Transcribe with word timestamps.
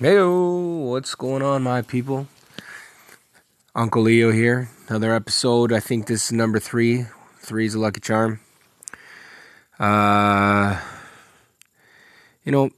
Hey, 0.00 0.22
what's 0.22 1.16
going 1.16 1.42
on, 1.42 1.64
my 1.64 1.82
people? 1.82 2.28
Uncle 3.74 4.02
Leo 4.02 4.30
here. 4.30 4.70
Another 4.86 5.12
episode. 5.12 5.72
I 5.72 5.80
think 5.80 6.06
this 6.06 6.26
is 6.26 6.32
number 6.32 6.60
three. 6.60 7.06
Three 7.40 7.66
is 7.66 7.74
a 7.74 7.80
lucky 7.80 7.98
charm. 7.98 8.38
Uh, 9.76 10.80
you 12.44 12.52
know, 12.52 12.70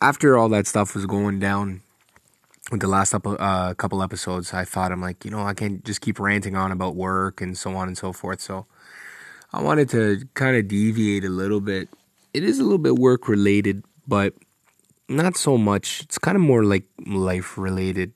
after 0.00 0.38
all 0.38 0.48
that 0.48 0.66
stuff 0.66 0.94
was 0.94 1.04
going 1.04 1.40
down 1.40 1.82
with 2.70 2.80
the 2.80 2.88
last 2.88 3.14
uh, 3.14 3.74
couple 3.74 4.02
episodes, 4.02 4.54
I 4.54 4.64
thought 4.64 4.92
I'm 4.92 5.02
like, 5.02 5.26
you 5.26 5.30
know, 5.30 5.42
I 5.42 5.52
can't 5.52 5.84
just 5.84 6.00
keep 6.00 6.18
ranting 6.18 6.56
on 6.56 6.72
about 6.72 6.96
work 6.96 7.42
and 7.42 7.54
so 7.58 7.76
on 7.76 7.86
and 7.86 7.98
so 7.98 8.14
forth. 8.14 8.40
So 8.40 8.64
I 9.52 9.60
wanted 9.60 9.90
to 9.90 10.26
kind 10.32 10.56
of 10.56 10.68
deviate 10.68 11.22
a 11.22 11.28
little 11.28 11.60
bit. 11.60 11.90
It 12.32 12.44
is 12.44 12.58
a 12.58 12.62
little 12.62 12.78
bit 12.78 12.96
work 12.96 13.28
related, 13.28 13.84
but 14.08 14.32
not 15.10 15.36
so 15.36 15.58
much. 15.58 16.02
It's 16.02 16.18
kind 16.18 16.36
of 16.36 16.42
more 16.42 16.64
like 16.64 16.84
life 17.06 17.58
related. 17.58 18.12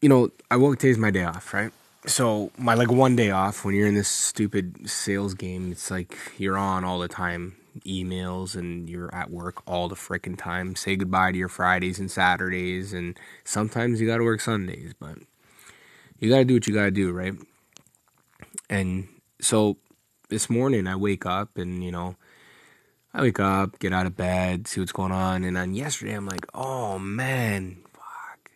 You 0.00 0.08
know, 0.08 0.30
I 0.50 0.56
woke 0.56 0.78
today's 0.78 0.98
my 0.98 1.10
day 1.10 1.24
off, 1.24 1.54
right? 1.54 1.72
So 2.06 2.50
my 2.58 2.74
like 2.74 2.90
one 2.90 3.16
day 3.16 3.30
off 3.30 3.64
when 3.64 3.74
you're 3.74 3.86
in 3.86 3.94
this 3.94 4.08
stupid 4.08 4.88
sales 4.88 5.34
game, 5.34 5.72
it's 5.72 5.90
like 5.90 6.16
you're 6.36 6.58
on 6.58 6.84
all 6.84 6.98
the 6.98 7.08
time, 7.08 7.56
emails 7.86 8.54
and 8.54 8.88
you're 8.88 9.14
at 9.14 9.30
work 9.30 9.62
all 9.66 9.88
the 9.88 9.94
freaking 9.94 10.36
time. 10.36 10.76
Say 10.76 10.96
goodbye 10.96 11.32
to 11.32 11.38
your 11.38 11.48
Fridays 11.48 11.98
and 11.98 12.10
Saturdays 12.10 12.92
and 12.92 13.18
sometimes 13.44 14.00
you 14.00 14.06
got 14.06 14.18
to 14.18 14.24
work 14.24 14.40
Sundays, 14.40 14.92
but 14.98 15.18
you 16.18 16.28
got 16.30 16.38
to 16.38 16.44
do 16.44 16.54
what 16.54 16.66
you 16.66 16.74
got 16.74 16.84
to 16.84 16.90
do, 16.90 17.12
right? 17.12 17.34
And 18.68 19.08
so 19.40 19.78
this 20.28 20.50
morning 20.50 20.86
I 20.86 20.96
wake 20.96 21.24
up 21.26 21.56
and 21.56 21.82
you 21.82 21.90
know, 21.90 22.16
I 23.16 23.22
wake 23.22 23.38
up, 23.38 23.78
get 23.78 23.92
out 23.92 24.06
of 24.06 24.16
bed, 24.16 24.66
see 24.66 24.80
what's 24.80 24.90
going 24.90 25.12
on, 25.12 25.44
and 25.44 25.56
on 25.56 25.72
yesterday 25.72 26.14
I'm 26.14 26.26
like, 26.26 26.46
oh 26.52 26.98
man, 26.98 27.84
fuck. 27.92 28.50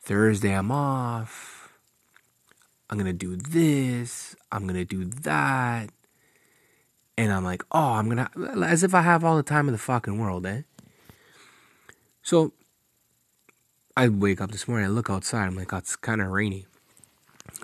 Thursday 0.00 0.52
I'm 0.52 0.72
off. 0.72 1.72
I'm 2.90 2.98
gonna 2.98 3.12
do 3.12 3.36
this. 3.36 4.34
I'm 4.50 4.66
gonna 4.66 4.84
do 4.84 5.04
that. 5.04 5.90
And 7.16 7.32
I'm 7.32 7.44
like, 7.44 7.62
oh, 7.70 7.92
I'm 7.92 8.08
gonna, 8.08 8.28
as 8.66 8.82
if 8.82 8.92
I 8.92 9.02
have 9.02 9.24
all 9.24 9.36
the 9.36 9.44
time 9.44 9.68
in 9.68 9.72
the 9.72 9.78
fucking 9.78 10.18
world, 10.18 10.46
eh? 10.46 10.62
So 12.22 12.52
I 13.96 14.08
wake 14.08 14.40
up 14.40 14.50
this 14.50 14.66
morning, 14.66 14.86
I 14.86 14.88
look 14.88 15.10
outside, 15.10 15.46
I'm 15.46 15.54
like, 15.54 15.72
oh, 15.72 15.76
it's 15.76 15.94
kind 15.94 16.20
of 16.20 16.28
rainy. 16.28 16.66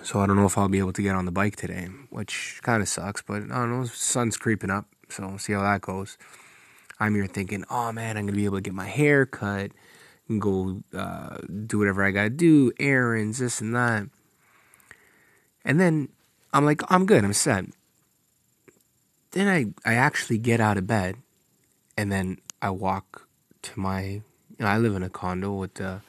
So 0.03 0.21
I 0.21 0.27
don't 0.27 0.37
know 0.37 0.45
if 0.45 0.57
I'll 0.57 0.69
be 0.69 0.79
able 0.79 0.93
to 0.93 1.01
get 1.01 1.15
on 1.15 1.25
the 1.25 1.31
bike 1.31 1.57
today, 1.57 1.89
which 2.11 2.61
kind 2.63 2.81
of 2.81 2.87
sucks, 2.87 3.21
but 3.21 3.43
I 3.43 3.47
don't 3.47 3.71
know, 3.71 3.85
sun's 3.85 4.37
creeping 4.37 4.69
up. 4.69 4.85
So 5.09 5.27
we'll 5.27 5.37
see 5.37 5.53
how 5.53 5.61
that 5.61 5.81
goes. 5.81 6.17
I'm 6.99 7.15
here 7.15 7.27
thinking, 7.27 7.63
oh 7.69 7.91
man, 7.91 8.17
I'm 8.17 8.25
gonna 8.25 8.35
be 8.35 8.45
able 8.45 8.57
to 8.57 8.61
get 8.61 8.73
my 8.73 8.87
hair 8.87 9.25
cut 9.25 9.71
and 10.27 10.41
go 10.41 10.81
uh, 10.93 11.37
do 11.65 11.79
whatever 11.79 12.03
I 12.03 12.11
gotta 12.11 12.29
do, 12.29 12.71
errands, 12.79 13.39
this 13.39 13.61
and 13.61 13.75
that. 13.75 14.07
And 15.63 15.79
then 15.79 16.09
I'm 16.53 16.65
like, 16.65 16.81
I'm 16.89 17.05
good, 17.05 17.23
I'm 17.23 17.33
set. 17.33 17.65
Then 19.31 19.47
I, 19.47 19.89
I 19.89 19.95
actually 19.95 20.37
get 20.37 20.59
out 20.59 20.77
of 20.77 20.87
bed 20.87 21.17
and 21.97 22.11
then 22.11 22.39
I 22.61 22.69
walk 22.71 23.27
to 23.63 23.79
my 23.79 24.21
you 24.59 24.65
know, 24.65 24.67
I 24.67 24.77
live 24.77 24.95
in 24.95 25.03
a 25.03 25.09
condo 25.09 25.53
with 25.53 25.75
the 25.75 26.01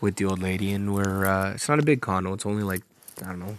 with 0.00 0.16
the 0.16 0.26
old 0.26 0.40
lady 0.40 0.72
and 0.72 0.94
we're 0.94 1.24
uh, 1.24 1.52
it's 1.54 1.68
not 1.68 1.78
a 1.78 1.82
big 1.82 2.00
condo, 2.02 2.34
it's 2.34 2.44
only 2.44 2.62
like 2.62 2.82
I 3.22 3.28
don't 3.28 3.40
know, 3.40 3.58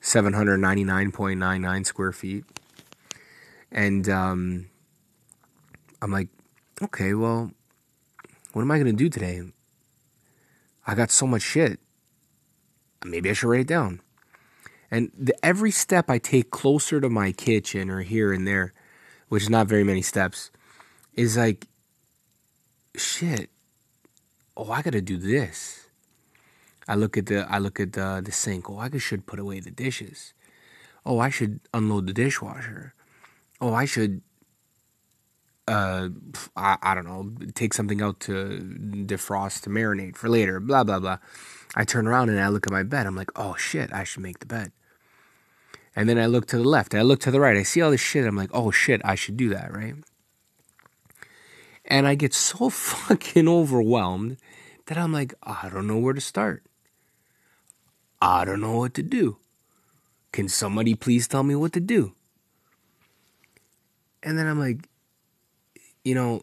seven 0.00 0.32
hundred 0.32 0.58
ninety 0.58 0.84
nine 0.84 1.12
point 1.12 1.38
nine 1.38 1.60
nine 1.60 1.84
square 1.84 2.12
feet. 2.12 2.44
And 3.72 4.08
um, 4.08 4.68
I'm 6.02 6.12
like, 6.12 6.28
okay, 6.82 7.14
well, 7.14 7.50
what 8.52 8.62
am 8.62 8.70
I 8.70 8.76
going 8.76 8.86
to 8.86 8.92
do 8.92 9.08
today? 9.08 9.40
I 10.86 10.94
got 10.94 11.10
so 11.10 11.26
much 11.26 11.42
shit. 11.42 11.80
Maybe 13.04 13.30
I 13.30 13.32
should 13.32 13.48
write 13.48 13.62
it 13.62 13.66
down. 13.66 14.00
And 14.90 15.10
the, 15.18 15.34
every 15.42 15.70
step 15.70 16.10
I 16.10 16.18
take 16.18 16.50
closer 16.50 17.00
to 17.00 17.08
my 17.08 17.32
kitchen 17.32 17.88
or 17.88 18.02
here 18.02 18.32
and 18.32 18.46
there, 18.46 18.74
which 19.28 19.44
is 19.44 19.50
not 19.50 19.68
very 19.68 19.84
many 19.84 20.02
steps, 20.02 20.50
is 21.14 21.38
like, 21.38 21.66
shit. 22.94 23.48
Oh, 24.54 24.70
I 24.70 24.82
got 24.82 24.92
to 24.92 25.00
do 25.00 25.16
this. 25.16 25.88
I 26.86 26.94
look 26.94 27.16
at 27.16 27.26
the 27.26 27.46
I 27.48 27.58
look 27.58 27.78
at 27.80 27.92
the 27.92 28.20
the 28.22 28.32
sink. 28.32 28.68
Oh, 28.68 28.76
I 28.76 28.90
should 28.98 29.24
put 29.24 29.38
away 29.38 29.60
the 29.60 29.70
dishes. 29.70 30.34
Oh, 31.06 31.20
I 31.20 31.30
should 31.30 31.60
unload 31.72 32.06
the 32.06 32.12
dishwasher 32.12 32.92
oh, 33.62 33.72
I 33.72 33.84
should, 33.84 34.20
uh, 35.68 36.08
I, 36.56 36.76
I 36.82 36.94
don't 36.94 37.06
know, 37.06 37.32
take 37.54 37.72
something 37.72 38.02
out 38.02 38.18
to 38.20 38.32
defrost 39.06 39.62
to 39.62 39.70
marinate 39.70 40.16
for 40.16 40.28
later, 40.28 40.58
blah, 40.58 40.82
blah, 40.82 40.98
blah. 40.98 41.18
I 41.76 41.84
turn 41.84 42.08
around 42.08 42.28
and 42.28 42.40
I 42.40 42.48
look 42.48 42.66
at 42.66 42.72
my 42.72 42.82
bed. 42.82 43.06
I'm 43.06 43.14
like, 43.16 43.30
oh 43.36 43.54
shit, 43.54 43.92
I 43.94 44.02
should 44.02 44.22
make 44.22 44.40
the 44.40 44.46
bed. 44.46 44.72
And 45.94 46.08
then 46.08 46.18
I 46.18 46.26
look 46.26 46.46
to 46.46 46.56
the 46.56 46.68
left, 46.68 46.94
I 46.94 47.02
look 47.02 47.20
to 47.20 47.30
the 47.30 47.40
right. 47.40 47.56
I 47.56 47.62
see 47.62 47.80
all 47.80 47.92
this 47.92 48.00
shit. 48.00 48.26
I'm 48.26 48.36
like, 48.36 48.50
oh 48.52 48.72
shit, 48.72 49.00
I 49.04 49.14
should 49.14 49.36
do 49.36 49.48
that, 49.50 49.72
right? 49.72 49.94
And 51.84 52.06
I 52.06 52.16
get 52.16 52.34
so 52.34 52.68
fucking 52.70 53.48
overwhelmed 53.48 54.38
that 54.86 54.98
I'm 54.98 55.12
like, 55.12 55.34
I 55.42 55.68
don't 55.72 55.86
know 55.86 55.98
where 55.98 56.14
to 56.14 56.20
start. 56.20 56.64
I 58.20 58.44
don't 58.44 58.60
know 58.60 58.78
what 58.78 58.94
to 58.94 59.02
do. 59.02 59.38
Can 60.32 60.48
somebody 60.48 60.94
please 60.94 61.28
tell 61.28 61.42
me 61.44 61.54
what 61.54 61.72
to 61.74 61.80
do? 61.80 62.14
And 64.22 64.38
then 64.38 64.46
I'm 64.46 64.58
like, 64.58 64.88
you 66.04 66.14
know, 66.14 66.42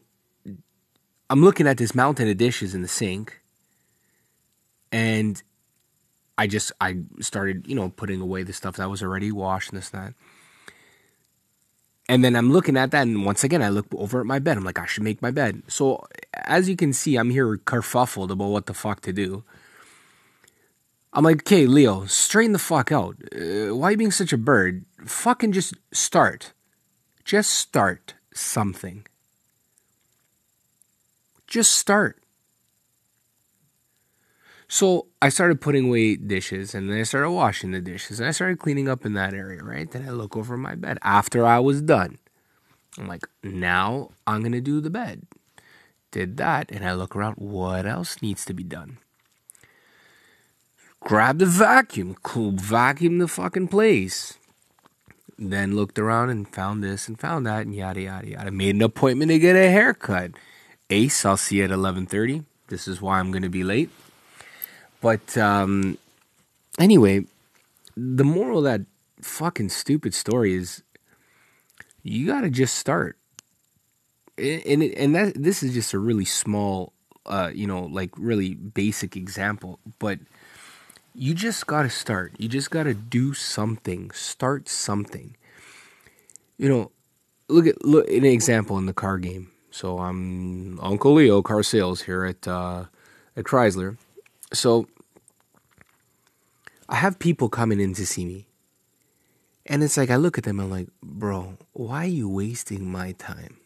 I'm 1.29 1.43
looking 1.43 1.67
at 1.67 1.77
this 1.77 1.93
mountain 1.93 2.27
of 2.29 2.37
dishes 2.37 2.73
in 2.73 2.81
the 2.81 2.87
sink, 2.87 3.41
and 4.91 5.41
I 6.37 6.47
just 6.47 6.71
I 6.81 6.97
started, 7.19 7.67
you 7.67 7.75
know, 7.75 7.89
putting 7.89 8.21
away 8.21 8.43
the 8.43 8.53
stuff 8.53 8.77
that 8.77 8.89
was 8.89 9.03
already 9.03 9.31
washed 9.31 9.71
and 9.71 9.77
this 9.77 9.91
and 9.93 10.07
that. 10.07 10.13
And 12.07 12.23
then 12.23 12.35
I'm 12.35 12.51
looking 12.51 12.75
at 12.75 12.89
that, 12.91 13.03
and 13.03 13.23
once 13.23 13.43
again, 13.43 13.61
I 13.61 13.69
look 13.69 13.85
over 13.93 14.19
at 14.19 14.25
my 14.25 14.39
bed. 14.39 14.57
I'm 14.57 14.63
like, 14.63 14.79
I 14.79 14.87
should 14.87 15.03
make 15.03 15.21
my 15.21 15.29
bed. 15.29 15.61
So, 15.67 16.07
as 16.33 16.67
you 16.67 16.75
can 16.75 16.91
see, 16.91 17.17
I'm 17.17 17.29
here 17.29 17.57
kerfuffled 17.57 18.31
about 18.31 18.49
what 18.49 18.65
the 18.65 18.73
fuck 18.73 19.01
to 19.01 19.13
do. 19.13 19.43
I'm 21.13 21.23
like, 21.23 21.41
okay, 21.43 21.67
Leo, 21.67 22.05
straighten 22.05 22.53
the 22.53 22.59
fuck 22.59 22.91
out. 22.91 23.15
Uh, 23.31 23.75
why 23.75 23.89
are 23.89 23.91
you 23.91 23.97
being 23.97 24.11
such 24.11 24.33
a 24.33 24.37
bird? 24.37 24.85
Fucking 25.05 25.51
just 25.51 25.75
start. 25.91 26.53
Just 27.29 27.51
start 27.51 28.15
something. 28.33 29.05
Just 31.45 31.73
start. 31.73 32.23
So 34.67 35.05
I 35.21 35.29
started 35.29 35.61
putting 35.61 35.89
away 35.89 36.15
dishes 36.15 36.73
and 36.73 36.89
then 36.89 36.97
I 36.97 37.03
started 37.03 37.29
washing 37.29 37.69
the 37.69 37.81
dishes 37.81 38.19
and 38.19 38.27
I 38.27 38.31
started 38.31 38.57
cleaning 38.57 38.89
up 38.89 39.05
in 39.05 39.13
that 39.13 39.35
area, 39.35 39.63
right? 39.63 39.91
Then 39.91 40.07
I 40.07 40.09
look 40.09 40.35
over 40.35 40.57
my 40.57 40.73
bed 40.73 40.97
after 41.03 41.45
I 41.45 41.59
was 41.59 41.83
done. 41.83 42.17
I'm 42.97 43.07
like, 43.07 43.27
now 43.43 44.09
I'm 44.25 44.39
going 44.39 44.53
to 44.53 44.59
do 44.59 44.81
the 44.81 44.89
bed. 44.89 45.27
Did 46.09 46.37
that 46.37 46.71
and 46.71 46.83
I 46.83 46.93
look 46.93 47.15
around, 47.15 47.35
what 47.35 47.85
else 47.85 48.23
needs 48.23 48.43
to 48.45 48.55
be 48.55 48.63
done? 48.63 48.97
Grab 50.99 51.37
the 51.37 51.45
vacuum, 51.45 52.15
cool, 52.23 52.53
vacuum 52.53 53.19
the 53.19 53.27
fucking 53.27 53.67
place 53.67 54.38
then 55.39 55.75
looked 55.75 55.97
around 55.97 56.29
and 56.29 56.47
found 56.47 56.83
this 56.83 57.07
and 57.07 57.19
found 57.19 57.45
that 57.47 57.65
and 57.65 57.73
yada 57.73 58.01
yada 58.01 58.27
yada. 58.27 58.51
Made 58.51 58.75
an 58.75 58.81
appointment 58.81 59.29
to 59.31 59.39
get 59.39 59.55
a 59.55 59.69
haircut. 59.69 60.31
Ace, 60.89 61.25
I'll 61.25 61.37
see 61.37 61.57
you 61.57 61.63
at 61.63 61.71
eleven 61.71 62.05
thirty. 62.05 62.43
This 62.67 62.87
is 62.87 63.01
why 63.01 63.19
I'm 63.19 63.31
gonna 63.31 63.49
be 63.49 63.63
late. 63.63 63.89
But 65.01 65.37
um, 65.37 65.97
anyway, 66.77 67.25
the 67.95 68.25
moral 68.25 68.59
of 68.59 68.63
that 68.65 68.81
fucking 69.21 69.69
stupid 69.69 70.13
story 70.13 70.53
is 70.53 70.83
you 72.03 72.27
gotta 72.27 72.49
just 72.49 72.75
start. 72.75 73.17
And 74.37 74.83
and 74.83 75.15
that 75.15 75.33
this 75.35 75.63
is 75.63 75.73
just 75.73 75.93
a 75.93 75.99
really 75.99 76.25
small, 76.25 76.93
uh, 77.25 77.51
you 77.53 77.67
know, 77.67 77.83
like 77.85 78.11
really 78.17 78.55
basic 78.55 79.15
example, 79.15 79.79
but 79.99 80.19
you 81.13 81.33
just 81.33 81.67
got 81.67 81.83
to 81.83 81.89
start. 81.89 82.33
You 82.37 82.47
just 82.47 82.71
got 82.71 82.83
to 82.83 82.93
do 82.93 83.33
something. 83.33 84.11
Start 84.11 84.69
something. 84.69 85.35
You 86.57 86.69
know, 86.69 86.91
look 87.47 87.67
at 87.67 87.83
look 87.83 88.09
an 88.09 88.25
example 88.25 88.77
in 88.77 88.85
the 88.85 88.93
car 88.93 89.17
game. 89.17 89.51
So 89.71 89.99
I'm 89.99 90.79
Uncle 90.79 91.13
Leo 91.13 91.41
Car 91.41 91.63
Sales 91.63 92.01
here 92.03 92.25
at 92.25 92.47
uh, 92.47 92.85
at 93.35 93.45
Chrysler. 93.45 93.97
So 94.53 94.87
I 96.87 96.95
have 96.95 97.19
people 97.19 97.49
coming 97.49 97.79
in 97.79 97.93
to 97.95 98.05
see 98.05 98.25
me. 98.25 98.47
And 99.65 99.83
it's 99.83 99.97
like 99.97 100.09
I 100.09 100.15
look 100.15 100.37
at 100.37 100.43
them 100.43 100.59
I'm 100.59 100.71
like, 100.71 100.87
"Bro, 101.03 101.57
why 101.73 102.05
are 102.05 102.07
you 102.07 102.27
wasting 102.27 102.91
my 102.91 103.11
time? 103.13 103.57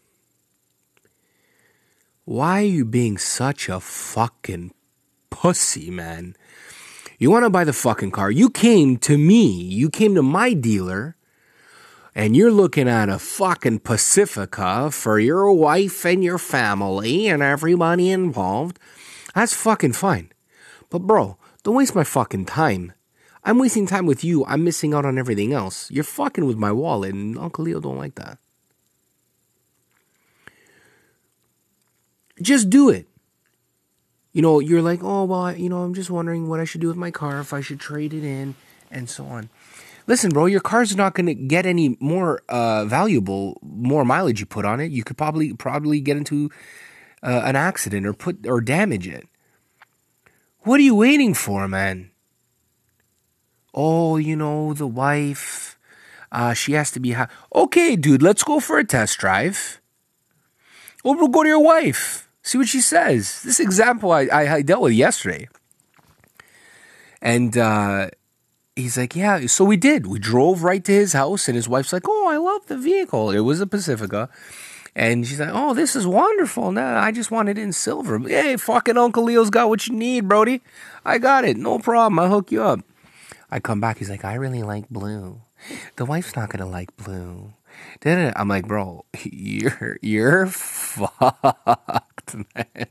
Why 2.26 2.62
are 2.62 2.66
you 2.66 2.86
being 2.86 3.18
such 3.18 3.70
a 3.70 3.80
fucking 3.80 4.74
pussy, 5.30 5.90
man?" 5.90 6.36
You 7.24 7.32
want 7.32 7.46
to 7.46 7.50
buy 7.50 7.64
the 7.64 7.72
fucking 7.72 8.12
car. 8.12 8.30
You 8.30 8.50
came 8.50 8.98
to 8.98 9.18
me. 9.18 9.50
You 9.50 9.90
came 9.90 10.14
to 10.16 10.22
my 10.22 10.52
dealer 10.52 11.16
and 12.14 12.36
you're 12.36 12.52
looking 12.52 12.90
at 12.90 13.08
a 13.08 13.18
fucking 13.18 13.80
Pacifica 13.80 14.92
for 14.92 15.18
your 15.20 15.54
wife 15.54 16.04
and 16.04 16.22
your 16.22 16.38
family 16.38 17.30
and 17.30 17.42
everybody 17.42 18.12
involved, 18.12 18.78
that's 19.34 19.54
fucking 19.54 19.94
fine. 19.94 20.34
But 20.90 21.04
bro, 21.04 21.38
don't 21.64 21.76
waste 21.76 21.96
my 21.96 22.04
fucking 22.04 22.44
time. 22.44 22.92
I'm 23.46 23.58
wasting 23.58 23.88
time 23.88 24.06
with 24.06 24.26
you. 24.26 24.44
I'm 24.46 24.66
missing 24.66 24.94
out 24.94 25.06
on 25.06 25.18
everything 25.18 25.54
else. 25.54 25.90
You're 25.90 26.04
fucking 26.04 26.46
with 26.46 26.58
my 26.58 26.74
wallet, 26.74 27.14
and 27.14 27.38
Uncle 27.38 27.64
Leo 27.64 27.80
don't 27.80 27.98
like 27.98 28.16
that. 28.16 28.38
Just 32.42 32.70
do 32.70 32.90
it. 32.90 33.08
You 34.34 34.42
know, 34.42 34.60
you're 34.60 34.82
like, 34.82 35.04
oh, 35.04 35.26
well, 35.26 35.56
you 35.56 35.70
know, 35.70 35.84
I'm 35.84 35.94
just 35.94 36.10
wondering 36.10 36.50
what 36.50 36.60
I 36.60 36.66
should 36.66 36.82
do 36.82 36.88
with 36.88 36.98
my 36.98 37.12
car, 37.12 37.40
if 37.40 37.54
I 37.54 37.62
should 37.62 37.80
trade 37.80 38.14
it 38.14 38.24
in, 38.24 38.56
and 38.92 39.08
so 39.08 39.26
on. 39.26 39.50
Listen, 40.06 40.32
bro, 40.32 40.48
your 40.48 40.60
car's 40.60 40.96
not 40.96 41.14
going 41.14 41.28
to 41.28 41.36
get 41.36 41.66
any 41.66 41.96
more 42.00 42.42
uh, 42.50 42.84
valuable, 42.86 43.60
more 43.62 44.04
mileage 44.04 44.40
you 44.40 44.46
put 44.46 44.66
on 44.66 44.82
it. 44.82 44.92
You 44.92 45.04
could 45.04 45.18
probably 45.18 45.54
probably 45.54 46.02
get 46.02 46.18
into 46.18 46.50
uh, 47.22 47.44
an 47.46 47.56
accident 47.56 48.06
or 48.06 48.14
put 48.14 48.46
or 48.46 48.60
damage 48.60 49.08
it. 49.08 49.28
What 50.62 50.80
are 50.80 50.84
you 50.84 50.96
waiting 50.96 51.34
for, 51.34 51.68
man? 51.68 52.12
Oh, 53.74 54.18
you 54.18 54.36
know, 54.36 54.74
the 54.74 54.88
wife, 54.88 55.78
uh, 56.32 56.54
she 56.54 56.74
has 56.74 56.92
to 56.92 57.00
be. 57.00 57.14
Ha- 57.14 57.30
okay, 57.56 57.96
dude, 57.96 58.22
let's 58.22 58.44
go 58.44 58.60
for 58.60 58.80
a 58.80 58.86
test 58.86 59.20
drive. 59.20 59.80
Or 61.04 61.16
we'll 61.16 61.28
go 61.28 61.44
to 61.44 61.50
your 61.50 61.64
wife. 61.64 62.30
See 62.44 62.58
what 62.58 62.68
she 62.68 62.82
says. 62.82 63.42
This 63.44 63.60
example 63.60 64.12
I, 64.12 64.26
I, 64.26 64.56
I 64.56 64.62
dealt 64.62 64.82
with 64.82 64.94
yesterday. 64.94 65.48
And 67.22 67.58
uh, 67.58 68.10
he's 68.76 68.98
like, 68.98 69.16
yeah. 69.16 69.48
So 69.48 69.64
we 69.64 69.78
did. 69.78 70.06
We 70.08 70.20
drove 70.20 70.64
right 70.64 70.84
to 70.84 70.92
his 70.92 71.14
house, 71.14 71.48
and 71.48 71.56
his 71.56 71.70
wife's 71.70 71.94
like, 71.94 72.04
oh, 72.06 72.28
I 72.30 72.38
love 72.38 72.68
the 72.68 72.78
vehicle. 72.78 73.32
It 73.32 73.40
was 73.40 73.62
a 73.62 73.68
Pacifica. 73.68 74.30
And 74.96 75.26
she's 75.26 75.40
like, 75.40 75.50
oh, 75.52 75.74
this 75.74 75.96
is 75.96 76.06
wonderful. 76.06 76.72
Nah, 76.72 77.00
I 77.00 77.12
just 77.12 77.32
want 77.32 77.50
it 77.50 77.58
in 77.58 77.72
silver. 77.72 78.20
Hey, 78.20 78.58
fucking 78.58 78.98
Uncle 78.98 79.24
Leo's 79.24 79.50
got 79.50 79.70
what 79.70 79.88
you 79.88 79.96
need, 79.96 80.28
Brody. 80.28 80.62
I 81.04 81.18
got 81.18 81.46
it. 81.46 81.58
No 81.58 81.80
problem. 81.80 82.20
I'll 82.20 82.30
hook 82.30 82.52
you 82.52 82.62
up. 82.62 82.82
I 83.50 83.60
come 83.60 83.80
back. 83.80 83.98
He's 83.98 84.10
like, 84.10 84.26
I 84.26 84.36
really 84.36 84.62
like 84.64 84.90
blue. 84.90 85.42
The 85.96 86.06
wife's 86.06 86.36
not 86.36 86.50
going 86.50 86.60
to 86.60 86.70
like 86.70 86.96
blue. 86.98 87.54
I'm 88.06 88.48
like, 88.48 88.68
bro, 88.68 89.06
you're, 89.24 89.98
you're 90.02 90.46
fucked, 90.48 92.13
man. 92.36 92.88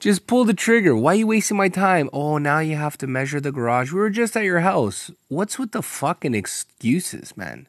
Just 0.00 0.26
pull 0.26 0.46
the 0.46 0.54
trigger. 0.54 0.96
Why 0.96 1.12
are 1.12 1.16
you 1.16 1.26
wasting 1.26 1.58
my 1.58 1.68
time? 1.68 2.08
Oh, 2.12 2.38
now 2.38 2.58
you 2.60 2.76
have 2.76 2.96
to 2.98 3.06
measure 3.06 3.38
the 3.38 3.52
garage. 3.52 3.92
We 3.92 4.00
were 4.00 4.08
just 4.08 4.34
at 4.34 4.44
your 4.44 4.60
house. 4.60 5.10
What's 5.28 5.58
with 5.58 5.72
the 5.72 5.82
fucking 5.82 6.34
excuses, 6.34 7.36
man? 7.36 7.68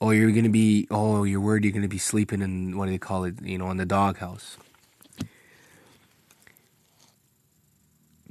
Oh, 0.00 0.10
you're 0.10 0.32
gonna 0.32 0.48
be. 0.48 0.88
Oh, 0.90 1.22
you're 1.22 1.40
worried 1.40 1.64
you're 1.64 1.72
gonna 1.72 1.86
be 1.86 1.98
sleeping 1.98 2.42
in 2.42 2.76
what 2.76 2.86
do 2.86 2.90
they 2.90 2.98
call 2.98 3.24
it? 3.24 3.40
You 3.42 3.58
know, 3.58 3.70
in 3.70 3.76
the 3.76 3.86
doghouse. 3.86 4.56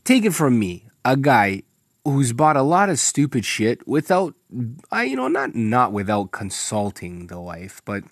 Take 0.03 0.25
it 0.25 0.33
from 0.33 0.59
me, 0.59 0.87
a 1.05 1.15
guy 1.15 1.63
who's 2.03 2.33
bought 2.33 2.57
a 2.57 2.63
lot 2.63 2.89
of 2.89 2.99
stupid 2.99 3.45
shit 3.45 3.87
without, 3.87 4.33
I 4.91 5.03
you 5.03 5.15
know, 5.15 5.27
not 5.27 5.55
not 5.55 5.93
without 5.93 6.31
consulting 6.31 7.27
the 7.27 7.39
wife, 7.39 7.81
but 7.85 8.03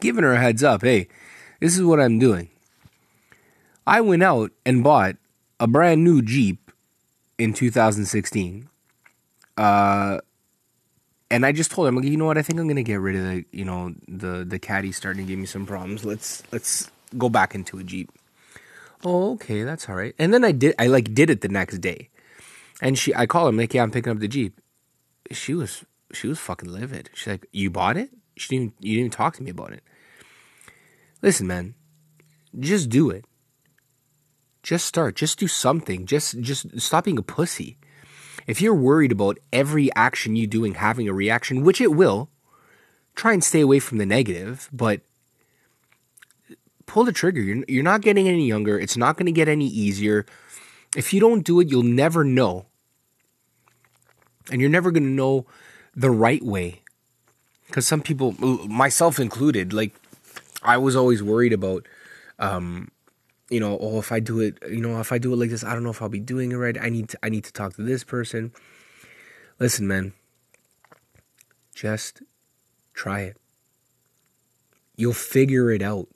giving 0.00 0.24
her 0.24 0.32
a 0.34 0.40
heads 0.40 0.62
up. 0.62 0.82
Hey, 0.82 1.08
this 1.60 1.76
is 1.76 1.82
what 1.82 2.00
I'm 2.00 2.18
doing. 2.18 2.48
I 3.86 4.00
went 4.00 4.22
out 4.22 4.50
and 4.64 4.82
bought 4.82 5.16
a 5.60 5.66
brand 5.66 6.02
new 6.04 6.22
Jeep 6.22 6.70
in 7.38 7.52
2016. 7.52 8.68
Uh, 9.56 10.18
and 11.30 11.46
I 11.46 11.52
just 11.52 11.70
told 11.70 11.88
him, 11.88 12.02
you 12.02 12.16
know 12.16 12.26
what? 12.26 12.38
I 12.38 12.42
think 12.42 12.60
I'm 12.60 12.68
gonna 12.68 12.82
get 12.82 13.00
rid 13.00 13.16
of 13.16 13.22
the, 13.22 13.44
you 13.52 13.64
know, 13.64 13.94
the 14.06 14.44
the 14.44 14.58
caddy 14.58 14.92
starting 14.92 15.24
to 15.24 15.28
give 15.28 15.38
me 15.38 15.46
some 15.46 15.66
problems. 15.66 16.04
Let's 16.04 16.42
let's 16.52 16.90
go 17.16 17.28
back 17.28 17.54
into 17.54 17.78
a 17.78 17.84
Jeep. 17.84 18.10
Oh, 19.04 19.32
okay, 19.32 19.62
that's 19.62 19.88
all 19.88 19.94
right. 19.94 20.14
And 20.18 20.32
then 20.32 20.44
I 20.44 20.52
did, 20.52 20.74
I 20.78 20.86
like 20.86 21.14
did 21.14 21.30
it 21.30 21.40
the 21.40 21.48
next 21.48 21.78
day, 21.78 22.10
and 22.80 22.98
she, 22.98 23.14
I 23.14 23.26
call 23.26 23.48
him 23.48 23.56
like, 23.56 23.74
yeah, 23.74 23.82
I'm 23.82 23.90
picking 23.90 24.12
up 24.12 24.18
the 24.18 24.28
Jeep. 24.28 24.60
She 25.32 25.54
was 25.54 25.84
she 26.12 26.28
was 26.28 26.38
fucking 26.38 26.70
livid. 26.70 27.10
She's 27.14 27.26
like, 27.26 27.46
you 27.52 27.70
bought 27.70 27.96
it? 27.96 28.10
She 28.36 28.56
didn't, 28.56 28.74
you 28.80 28.96
didn't 28.96 29.06
even 29.06 29.10
talk 29.10 29.34
to 29.36 29.42
me 29.42 29.50
about 29.50 29.72
it. 29.72 29.82
Listen, 31.22 31.46
man, 31.46 31.74
just 32.58 32.88
do 32.88 33.10
it. 33.10 33.24
Just 34.62 34.86
start. 34.86 35.14
Just 35.16 35.38
do 35.38 35.46
something. 35.46 36.06
Just 36.06 36.40
just 36.40 36.80
stop 36.80 37.04
being 37.04 37.18
a 37.18 37.22
pussy. 37.22 37.78
If 38.46 38.60
you're 38.60 38.74
worried 38.74 39.12
about 39.12 39.38
every 39.52 39.94
action 39.94 40.36
you 40.36 40.46
doing 40.46 40.74
having 40.74 41.08
a 41.08 41.12
reaction, 41.12 41.62
which 41.62 41.80
it 41.80 41.92
will, 41.92 42.30
try 43.14 43.32
and 43.32 43.42
stay 43.42 43.60
away 43.60 43.78
from 43.78 43.98
the 43.98 44.06
negative, 44.06 44.68
but 44.72 45.02
pull 46.86 47.04
the 47.04 47.12
trigger. 47.12 47.40
You're, 47.40 47.64
you're 47.68 47.84
not 47.84 48.00
getting 48.00 48.28
any 48.28 48.46
younger. 48.46 48.78
It's 48.78 48.96
not 48.96 49.16
going 49.16 49.26
to 49.26 49.32
get 49.32 49.48
any 49.48 49.66
easier. 49.66 50.26
If 50.96 51.12
you 51.12 51.20
don't 51.20 51.44
do 51.44 51.60
it, 51.60 51.70
you'll 51.70 51.82
never 51.82 52.24
know. 52.24 52.66
And 54.50 54.60
you're 54.60 54.70
never 54.70 54.90
going 54.90 55.04
to 55.04 55.08
know 55.08 55.46
the 55.94 56.10
right 56.10 56.42
way. 56.42 56.82
Because 57.66 57.86
some 57.86 58.02
people, 58.02 58.32
myself 58.68 59.18
included, 59.18 59.72
like 59.72 59.94
I 60.62 60.76
was 60.76 60.96
always 60.96 61.22
worried 61.22 61.52
about 61.52 61.86
um, 62.38 62.90
you 63.50 63.60
know, 63.60 63.78
oh, 63.80 63.98
if 63.98 64.10
I 64.10 64.20
do 64.20 64.40
it, 64.40 64.58
you 64.68 64.80
know, 64.80 64.98
if 65.00 65.12
I 65.12 65.18
do 65.18 65.32
it 65.32 65.36
like 65.36 65.50
this, 65.50 65.62
I 65.62 65.72
don't 65.72 65.84
know 65.84 65.90
if 65.90 66.02
I'll 66.02 66.08
be 66.08 66.20
doing 66.20 66.52
it 66.52 66.56
right. 66.56 66.76
I 66.80 66.88
need 66.88 67.10
to, 67.10 67.18
I 67.22 67.28
need 67.28 67.44
to 67.44 67.52
talk 67.52 67.74
to 67.76 67.82
this 67.82 68.02
person. 68.02 68.52
Listen, 69.60 69.86
man, 69.86 70.12
just 71.74 72.22
try 72.92 73.20
it. 73.20 73.36
You'll 74.96 75.12
figure 75.12 75.70
it 75.70 75.82
out. 75.82 76.08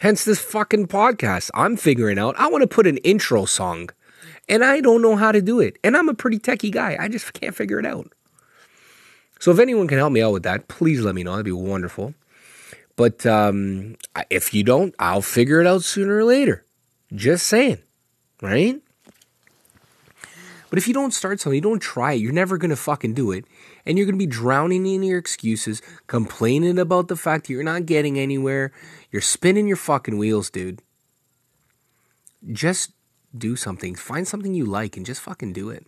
Hence 0.00 0.24
this 0.24 0.40
fucking 0.40 0.88
podcast. 0.88 1.50
I'm 1.54 1.76
figuring 1.76 2.18
out. 2.18 2.34
I 2.38 2.48
want 2.48 2.62
to 2.62 2.66
put 2.66 2.86
an 2.86 2.98
intro 2.98 3.44
song, 3.44 3.90
and 4.48 4.64
I 4.64 4.80
don't 4.80 5.00
know 5.00 5.16
how 5.16 5.32
to 5.32 5.40
do 5.40 5.60
it. 5.60 5.78
And 5.84 5.96
I'm 5.96 6.08
a 6.08 6.14
pretty 6.14 6.38
techie 6.38 6.72
guy. 6.72 6.96
I 6.98 7.08
just 7.08 7.32
can't 7.32 7.54
figure 7.54 7.78
it 7.78 7.86
out. 7.86 8.12
So 9.42 9.50
if 9.50 9.58
anyone 9.58 9.88
can 9.88 9.98
help 9.98 10.12
me 10.12 10.22
out 10.22 10.32
with 10.32 10.44
that, 10.44 10.68
please 10.68 11.00
let 11.00 11.16
me 11.16 11.24
know. 11.24 11.32
That'd 11.32 11.46
be 11.46 11.50
wonderful. 11.50 12.14
But 12.94 13.26
um, 13.26 13.96
if 14.30 14.54
you 14.54 14.62
don't, 14.62 14.94
I'll 15.00 15.20
figure 15.20 15.60
it 15.60 15.66
out 15.66 15.82
sooner 15.82 16.18
or 16.18 16.22
later. 16.22 16.64
Just 17.12 17.48
saying, 17.48 17.78
right? 18.40 18.80
But 20.70 20.78
if 20.78 20.86
you 20.86 20.94
don't 20.94 21.12
start 21.12 21.40
something, 21.40 21.56
you 21.56 21.60
don't 21.60 21.82
try 21.82 22.12
it, 22.12 22.20
you're 22.20 22.30
never 22.30 22.56
going 22.56 22.70
to 22.70 22.76
fucking 22.76 23.14
do 23.14 23.32
it. 23.32 23.44
And 23.84 23.98
you're 23.98 24.06
going 24.06 24.14
to 24.14 24.24
be 24.24 24.30
drowning 24.30 24.86
in 24.86 25.02
your 25.02 25.18
excuses, 25.18 25.82
complaining 26.06 26.78
about 26.78 27.08
the 27.08 27.16
fact 27.16 27.48
that 27.48 27.52
you're 27.52 27.64
not 27.64 27.84
getting 27.84 28.20
anywhere. 28.20 28.70
You're 29.10 29.22
spinning 29.22 29.66
your 29.66 29.76
fucking 29.76 30.18
wheels, 30.18 30.50
dude. 30.50 30.82
Just 32.52 32.92
do 33.36 33.56
something. 33.56 33.96
Find 33.96 34.28
something 34.28 34.54
you 34.54 34.66
like 34.66 34.96
and 34.96 35.04
just 35.04 35.20
fucking 35.20 35.52
do 35.52 35.68
it. 35.68 35.84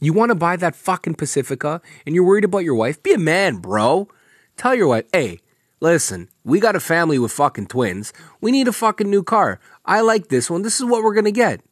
You 0.00 0.12
want 0.12 0.30
to 0.30 0.34
buy 0.34 0.56
that 0.56 0.76
fucking 0.76 1.14
Pacifica 1.14 1.80
and 2.06 2.14
you're 2.14 2.24
worried 2.24 2.44
about 2.44 2.64
your 2.64 2.74
wife? 2.74 3.02
Be 3.02 3.12
a 3.12 3.18
man, 3.18 3.56
bro. 3.56 4.08
Tell 4.56 4.74
your 4.74 4.88
wife, 4.88 5.06
hey, 5.12 5.40
Listen, 5.80 6.28
we 6.42 6.58
got 6.58 6.74
a 6.74 6.80
family 6.80 7.18
with 7.18 7.30
fucking 7.30 7.68
twins. 7.68 8.12
We 8.40 8.50
need 8.50 8.66
a 8.66 8.72
fucking 8.72 9.08
new 9.08 9.22
car. 9.22 9.60
I 9.84 10.00
like 10.00 10.28
this 10.28 10.50
one. 10.50 10.62
This 10.62 10.80
is 10.80 10.84
what 10.84 11.04
we're 11.04 11.14
gonna 11.14 11.30
get. 11.30 11.62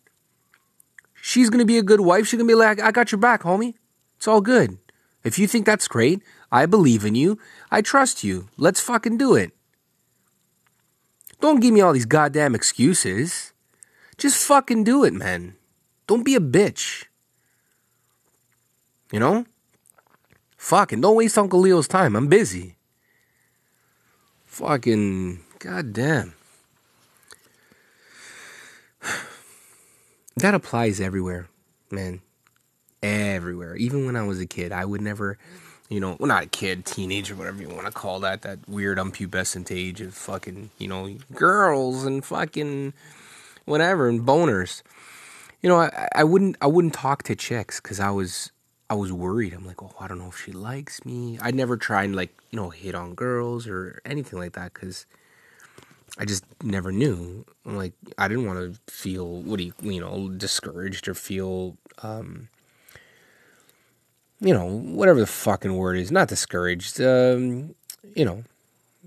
She's 1.15 1.51
gonna 1.51 1.65
be 1.65 1.79
a 1.79 1.83
good 1.83 2.01
wife. 2.01 2.29
She's 2.29 2.39
gonna 2.39 2.47
be 2.47 2.55
like, 2.55 2.81
I 2.81 2.93
got 2.93 3.11
your 3.11 3.21
back, 3.21 3.43
homie. 3.43 3.75
It's 4.17 4.29
all 4.29 4.41
good. 4.41 4.79
If 5.25 5.41
you 5.41 5.49
think 5.49 5.67
that's 5.67 5.89
great, 5.89 6.23
I 6.53 6.67
believe 6.67 7.05
in 7.05 7.17
you. 7.17 7.39
I 7.71 7.83
trust 7.83 8.23
you. 8.23 8.49
Let's 8.57 8.81
fucking 8.81 9.19
do 9.19 9.35
it. 9.35 9.51
Don't 11.41 11.61
give 11.61 11.75
me 11.75 11.81
all 11.81 11.93
these 11.93 12.07
goddamn 12.07 12.55
excuses. 12.55 13.53
Just 14.17 14.47
fucking 14.47 14.85
do 14.85 15.03
it, 15.03 15.13
man. 15.13 15.57
Don't 16.07 16.25
be 16.25 16.37
a 16.37 16.41
bitch. 16.41 17.07
You 19.13 19.21
know? 19.21 19.47
Fucking 20.57 21.01
don't 21.01 21.17
waste 21.17 21.39
Uncle 21.39 21.61
Leo's 21.61 21.87
time. 21.87 22.17
I'm 22.17 22.29
busy. 22.29 22.77
Fucking 24.47 25.41
goddamn. 25.59 26.35
That 30.39 30.53
applies 30.53 31.01
everywhere, 31.01 31.49
man. 31.91 32.21
Everywhere. 33.03 33.75
Even 33.77 34.05
when 34.05 34.17
I 34.17 34.23
was 34.27 34.39
a 34.39 34.45
kid, 34.45 34.71
I 34.71 34.85
would 34.85 35.01
never, 35.01 35.39
you 35.89 35.99
know, 35.99 36.19
well, 36.21 36.27
not 36.27 36.43
a 36.43 36.47
kid, 36.47 36.85
teenager, 36.85 37.35
whatever 37.35 37.63
you 37.63 37.71
want 37.71 37.87
to 37.87 37.91
call 37.91 38.21
that, 38.21 38.43
that 38.43 38.69
weird 38.69 38.99
unpubescent 38.99 39.75
age 39.75 40.03
of 40.03 40.13
fucking, 40.13 40.69
you 40.77 40.89
know, 40.89 41.17
girls 41.35 42.05
and 42.05 42.23
fucking 42.23 42.93
whatever 43.65 44.11
and 44.11 44.27
boners. 44.27 44.83
You 45.63 45.71
know, 45.71 45.77
I, 45.77 46.09
I 46.15 46.25
wouldn't, 46.25 46.57
I 46.61 46.67
wouldn't 46.67 46.93
talk 46.93 47.23
to 47.23 47.35
chicks 47.35 47.81
because 47.81 47.99
I 47.99 48.11
was, 48.11 48.53
I 48.89 48.95
was 48.95 49.13
worried. 49.13 49.53
I'm 49.53 49.67
like, 49.67 49.83
oh, 49.83 49.93
I 49.99 50.07
don't 50.07 50.19
know 50.19 50.29
if 50.29 50.41
she 50.41 50.53
likes 50.53 51.05
me. 51.05 51.39
I'd 51.41 51.55
never 51.55 51.77
try 51.77 52.05
and 52.05 52.15
like, 52.15 52.37
you 52.51 52.57
know, 52.57 52.71
hit 52.71 52.95
on 52.95 53.15
girls 53.15 53.67
or 53.67 54.01
anything 54.05 54.39
like 54.39 54.53
that 54.53 54.75
because 54.75 55.07
I 56.19 56.25
just 56.25 56.45
never 56.63 56.93
knew. 56.93 57.45
I'm 57.65 57.77
like, 57.77 57.95
I 58.17 58.29
didn't 58.29 58.47
want 58.47 58.59
to 58.61 58.93
feel, 58.93 59.27
what 59.43 59.59
do 59.59 59.65
you, 59.65 59.73
you 59.83 60.01
know, 60.01 60.29
discouraged 60.29 61.09
or 61.09 61.15
feel, 61.15 61.77
um, 62.03 62.49
you 64.41 64.55
know, 64.55 64.67
whatever 64.67 65.19
the 65.19 65.27
fucking 65.27 65.77
word 65.77 65.97
is, 65.97 66.13
not 66.13 66.29
discouraged. 66.29 67.01
Um, 67.01 67.75
you 68.15 68.25
know, 68.25 68.45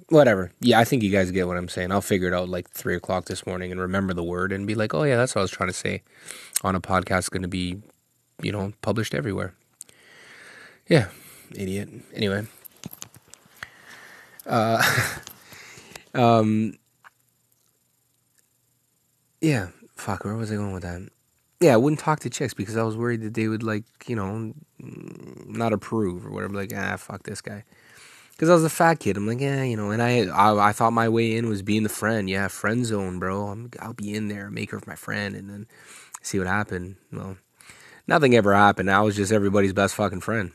whatever. 0.10 0.52
Yeah, 0.60 0.80
I 0.80 0.84
think 0.84 1.04
you 1.04 1.10
guys 1.10 1.32
get 1.32 1.48
what 1.48 1.58
I'm 1.58 1.70
saying. 1.70 1.92
I'll 1.92 2.02
figure 2.02 2.28
it 2.28 2.34
out 2.34 2.50
like 2.50 2.70
three 2.70 2.96
o'clock 2.96 3.26
this 3.26 3.46
morning 3.46 3.72
and 3.72 3.80
remember 3.80 4.14
the 4.14 4.24
word 4.24 4.52
and 4.52 4.68
be 4.68 4.76
like, 4.76 4.94
oh 4.94 5.04
yeah, 5.04 5.16
that's 5.16 5.36
what 5.36 5.42
I 5.42 5.44
was 5.44 5.52
trying 5.52 5.70
to 5.70 5.74
say 5.74 6.04
on 6.64 6.76
a 6.76 6.82
podcast 6.82 7.32
going 7.32 7.44
to 7.44 7.48
be, 7.48 7.82
you 8.42 8.52
know, 8.52 8.74
published 8.82 9.14
everywhere. 9.14 9.54
Yeah, 10.90 11.10
idiot. 11.56 11.90
Anyway. 12.14 12.48
Uh, 14.46 14.84
um, 16.16 16.74
yeah, 19.40 19.68
fuck, 19.96 20.26
where 20.26 20.36
was 20.36 20.52
I 20.52 20.56
going 20.56 20.74
with 20.74 20.84
that? 20.84 21.08
Yeah, 21.62 21.74
I 21.74 21.78
wouldn't 21.78 22.00
talk 22.00 22.22
to 22.22 22.30
chicks 22.30 22.54
because 22.54 22.76
I 22.76 22.84
was 22.84 22.98
worried 22.98 23.22
that 23.22 23.36
they 23.36 23.48
would 23.48 23.64
like, 23.64 23.84
you 24.08 24.16
know, 24.16 24.54
not 24.80 25.74
approve 25.74 26.26
or 26.26 26.32
whatever. 26.32 26.54
Like, 26.54 26.74
ah, 26.76 26.96
fuck 26.98 27.24
this 27.24 27.42
guy. 27.42 27.64
Because 28.32 28.50
I 28.50 28.54
was 28.54 28.64
a 28.64 28.70
fat 28.70 29.00
kid. 29.00 29.18
I'm 29.18 29.28
like, 29.28 29.42
yeah, 29.42 29.64
you 29.64 29.76
know, 29.76 29.92
and 29.92 30.02
I, 30.02 30.22
I, 30.28 30.70
I 30.70 30.72
thought 30.72 30.94
my 30.94 31.10
way 31.10 31.36
in 31.36 31.50
was 31.50 31.62
being 31.62 31.84
the 31.84 31.90
friend. 31.90 32.30
Yeah, 32.30 32.48
friend 32.48 32.86
zone, 32.86 33.20
bro. 33.20 33.48
I'm, 33.48 33.70
I'll 33.82 33.94
be 33.94 34.16
in 34.16 34.30
there, 34.30 34.50
make 34.50 34.72
her 34.72 34.82
my 34.88 34.96
friend, 34.96 35.36
and 35.36 35.50
then 35.50 35.68
see 36.22 36.40
what 36.40 36.48
happened. 36.48 36.96
Well, 37.12 37.36
nothing 38.08 38.34
ever 38.36 38.56
happened. 38.56 38.90
I 38.90 39.02
was 39.02 39.18
just 39.18 39.34
everybody's 39.34 39.74
best 39.74 39.96
fucking 39.96 40.22
friend. 40.22 40.54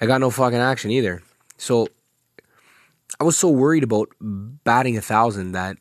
I 0.00 0.06
got 0.06 0.20
no 0.20 0.30
fucking 0.30 0.58
action 0.58 0.90
either. 0.90 1.22
So 1.56 1.88
I 3.20 3.24
was 3.24 3.36
so 3.36 3.48
worried 3.48 3.82
about 3.82 4.10
batting 4.20 4.96
a 4.96 5.00
thousand 5.00 5.52
that 5.52 5.76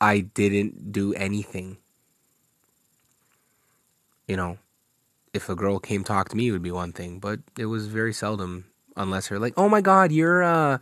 I 0.00 0.20
didn't 0.20 0.92
do 0.92 1.12
anything. 1.14 1.78
You 4.28 4.36
know, 4.36 4.58
if 5.34 5.48
a 5.48 5.56
girl 5.56 5.78
came 5.78 6.04
talk 6.04 6.28
to 6.28 6.36
me, 6.36 6.48
it 6.48 6.52
would 6.52 6.62
be 6.62 6.70
one 6.70 6.92
thing, 6.92 7.18
but 7.18 7.40
it 7.58 7.66
was 7.66 7.86
very 7.86 8.12
seldom 8.12 8.66
unless 8.96 9.28
they're 9.28 9.38
like, 9.38 9.54
"Oh 9.56 9.68
my 9.68 9.80
god, 9.80 10.12
you're 10.12 10.42
uh 10.42 10.78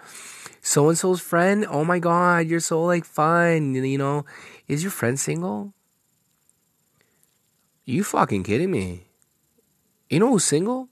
so 0.60 0.88
and 0.88 0.98
so's 0.98 1.20
friend. 1.20 1.66
Oh 1.68 1.84
my 1.84 1.98
god, 1.98 2.46
you're 2.46 2.60
so 2.60 2.84
like 2.84 3.04
fun." 3.04 3.74
You 3.74 3.98
know, 3.98 4.26
is 4.68 4.82
your 4.82 4.92
friend 4.92 5.18
single? 5.18 5.72
You 7.84 8.04
fucking 8.04 8.44
kidding 8.44 8.70
me? 8.70 9.08
You 10.10 10.20
know 10.20 10.28
who's 10.28 10.44
single? 10.44 10.88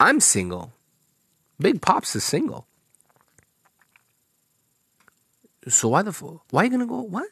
I'm 0.00 0.20
single. 0.20 0.72
Big 1.58 1.80
Pops 1.80 2.16
is 2.16 2.24
single. 2.24 2.66
So 5.68 5.88
why 5.88 6.02
the 6.02 6.12
why 6.50 6.62
are 6.62 6.64
you 6.64 6.70
gonna 6.70 6.86
go? 6.86 7.00
What? 7.00 7.28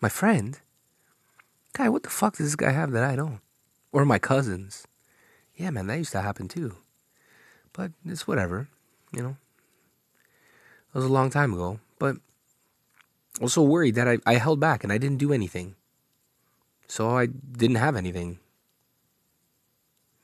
My 0.00 0.08
friend? 0.08 0.58
Guy, 1.72 1.88
what 1.88 2.02
the 2.02 2.10
fuck 2.10 2.36
does 2.36 2.46
this 2.46 2.56
guy 2.56 2.70
have 2.70 2.90
that 2.92 3.04
I 3.04 3.16
don't? 3.16 3.40
Or 3.92 4.04
my 4.04 4.18
cousins? 4.18 4.86
Yeah, 5.56 5.70
man, 5.70 5.86
that 5.86 5.98
used 5.98 6.12
to 6.12 6.20
happen 6.20 6.48
too. 6.48 6.76
But 7.72 7.92
it's 8.04 8.26
whatever, 8.26 8.68
you 9.12 9.22
know. 9.22 9.36
It 10.88 10.98
was 10.98 11.04
a 11.04 11.12
long 11.12 11.30
time 11.30 11.52
ago, 11.52 11.78
but 11.98 12.16
I 13.38 13.44
was 13.44 13.52
so 13.52 13.62
worried 13.62 13.94
that 13.94 14.08
I, 14.08 14.18
I 14.26 14.34
held 14.34 14.58
back 14.58 14.82
and 14.82 14.92
I 14.92 14.98
didn't 14.98 15.18
do 15.18 15.32
anything. 15.32 15.76
So 16.88 17.10
I 17.10 17.26
didn't 17.26 17.76
have 17.76 17.94
anything. 17.94 18.40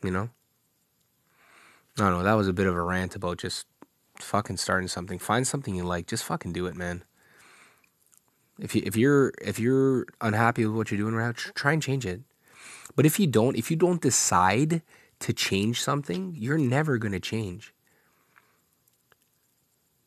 You 0.02 0.10
know? 0.10 0.30
I 1.98 2.02
don't 2.02 2.18
know, 2.18 2.24
that 2.24 2.34
was 2.34 2.48
a 2.48 2.52
bit 2.52 2.66
of 2.66 2.74
a 2.74 2.82
rant 2.82 3.16
about 3.16 3.38
just 3.38 3.66
fucking 4.18 4.58
starting 4.58 4.88
something. 4.88 5.18
Find 5.18 5.46
something 5.46 5.74
you 5.74 5.84
like. 5.84 6.06
Just 6.06 6.24
fucking 6.24 6.52
do 6.52 6.66
it, 6.66 6.76
man. 6.76 7.04
If 8.58 8.74
you 8.74 8.82
if 8.84 8.96
you're 8.96 9.32
if 9.40 9.58
you're 9.58 10.06
unhappy 10.20 10.64
with 10.66 10.76
what 10.76 10.90
you're 10.90 10.98
doing 10.98 11.14
right 11.14 11.26
now, 11.26 11.52
try 11.54 11.72
and 11.72 11.82
change 11.82 12.06
it. 12.06 12.22
But 12.94 13.04
if 13.04 13.20
you 13.20 13.26
don't, 13.26 13.56
if 13.56 13.70
you 13.70 13.76
don't 13.76 14.00
decide 14.00 14.82
to 15.20 15.32
change 15.32 15.82
something, 15.82 16.34
you're 16.36 16.58
never 16.58 16.98
to 17.12 17.20
change. 17.20 17.74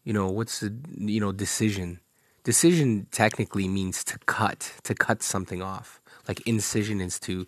You 0.04 0.14
know, 0.14 0.28
what's 0.28 0.60
the 0.60 0.74
you 0.98 1.20
know, 1.20 1.32
decision? 1.32 2.00
Decision 2.44 3.08
technically 3.12 3.68
means 3.68 4.04
to 4.06 4.18
cut, 4.20 4.74
to 4.84 4.96
cut 4.96 5.22
something 5.22 5.62
off. 5.62 6.02
Like 6.28 6.42
incision 6.48 7.02
is 7.02 7.20
to, 7.22 7.46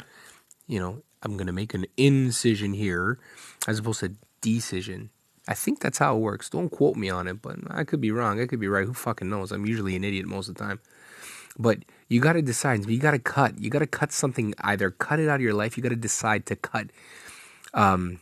you 0.67 0.79
know, 0.79 1.01
I'm 1.24 1.38
to 1.48 1.53
make 1.53 1.74
an 1.74 1.86
incision 1.98 2.74
here 2.74 3.17
as 3.67 3.79
opposed 3.79 4.01
to 4.01 4.15
decision. 4.41 5.10
I 5.48 5.53
think 5.53 5.79
that's 5.79 5.98
how 5.98 6.15
it 6.15 6.19
works. 6.19 6.50
Don't 6.50 6.69
quote 6.69 6.95
me 6.95 7.10
on 7.10 7.27
it, 7.27 7.41
but 7.41 7.57
I 7.69 7.83
could 7.83 8.01
be 8.01 8.12
wrong. 8.12 8.39
I 8.39 8.45
could 8.45 8.60
be 8.60 8.67
right. 8.67 8.86
Who 8.86 8.93
fucking 8.93 9.29
knows? 9.29 9.51
I'm 9.51 9.65
usually 9.65 9.95
an 9.95 10.03
idiot 10.03 10.25
most 10.25 10.50
of 10.50 10.55
the 10.55 10.63
time. 10.63 10.79
But 11.57 11.79
you 12.07 12.21
got 12.21 12.33
to 12.33 12.41
decide. 12.41 12.88
You 12.88 13.00
got 13.00 13.12
to 13.12 13.19
cut. 13.19 13.60
You 13.60 13.69
got 13.69 13.79
to 13.79 13.88
cut 13.88 14.12
something. 14.12 14.53
Either 14.60 14.91
cut 14.91 15.19
it 15.19 15.27
out 15.27 15.36
of 15.36 15.41
your 15.41 15.53
life. 15.53 15.77
You 15.77 15.83
got 15.83 15.89
to 15.89 15.95
decide 15.95 16.45
to 16.48 16.55
cut 16.55 16.91
um, 17.74 18.19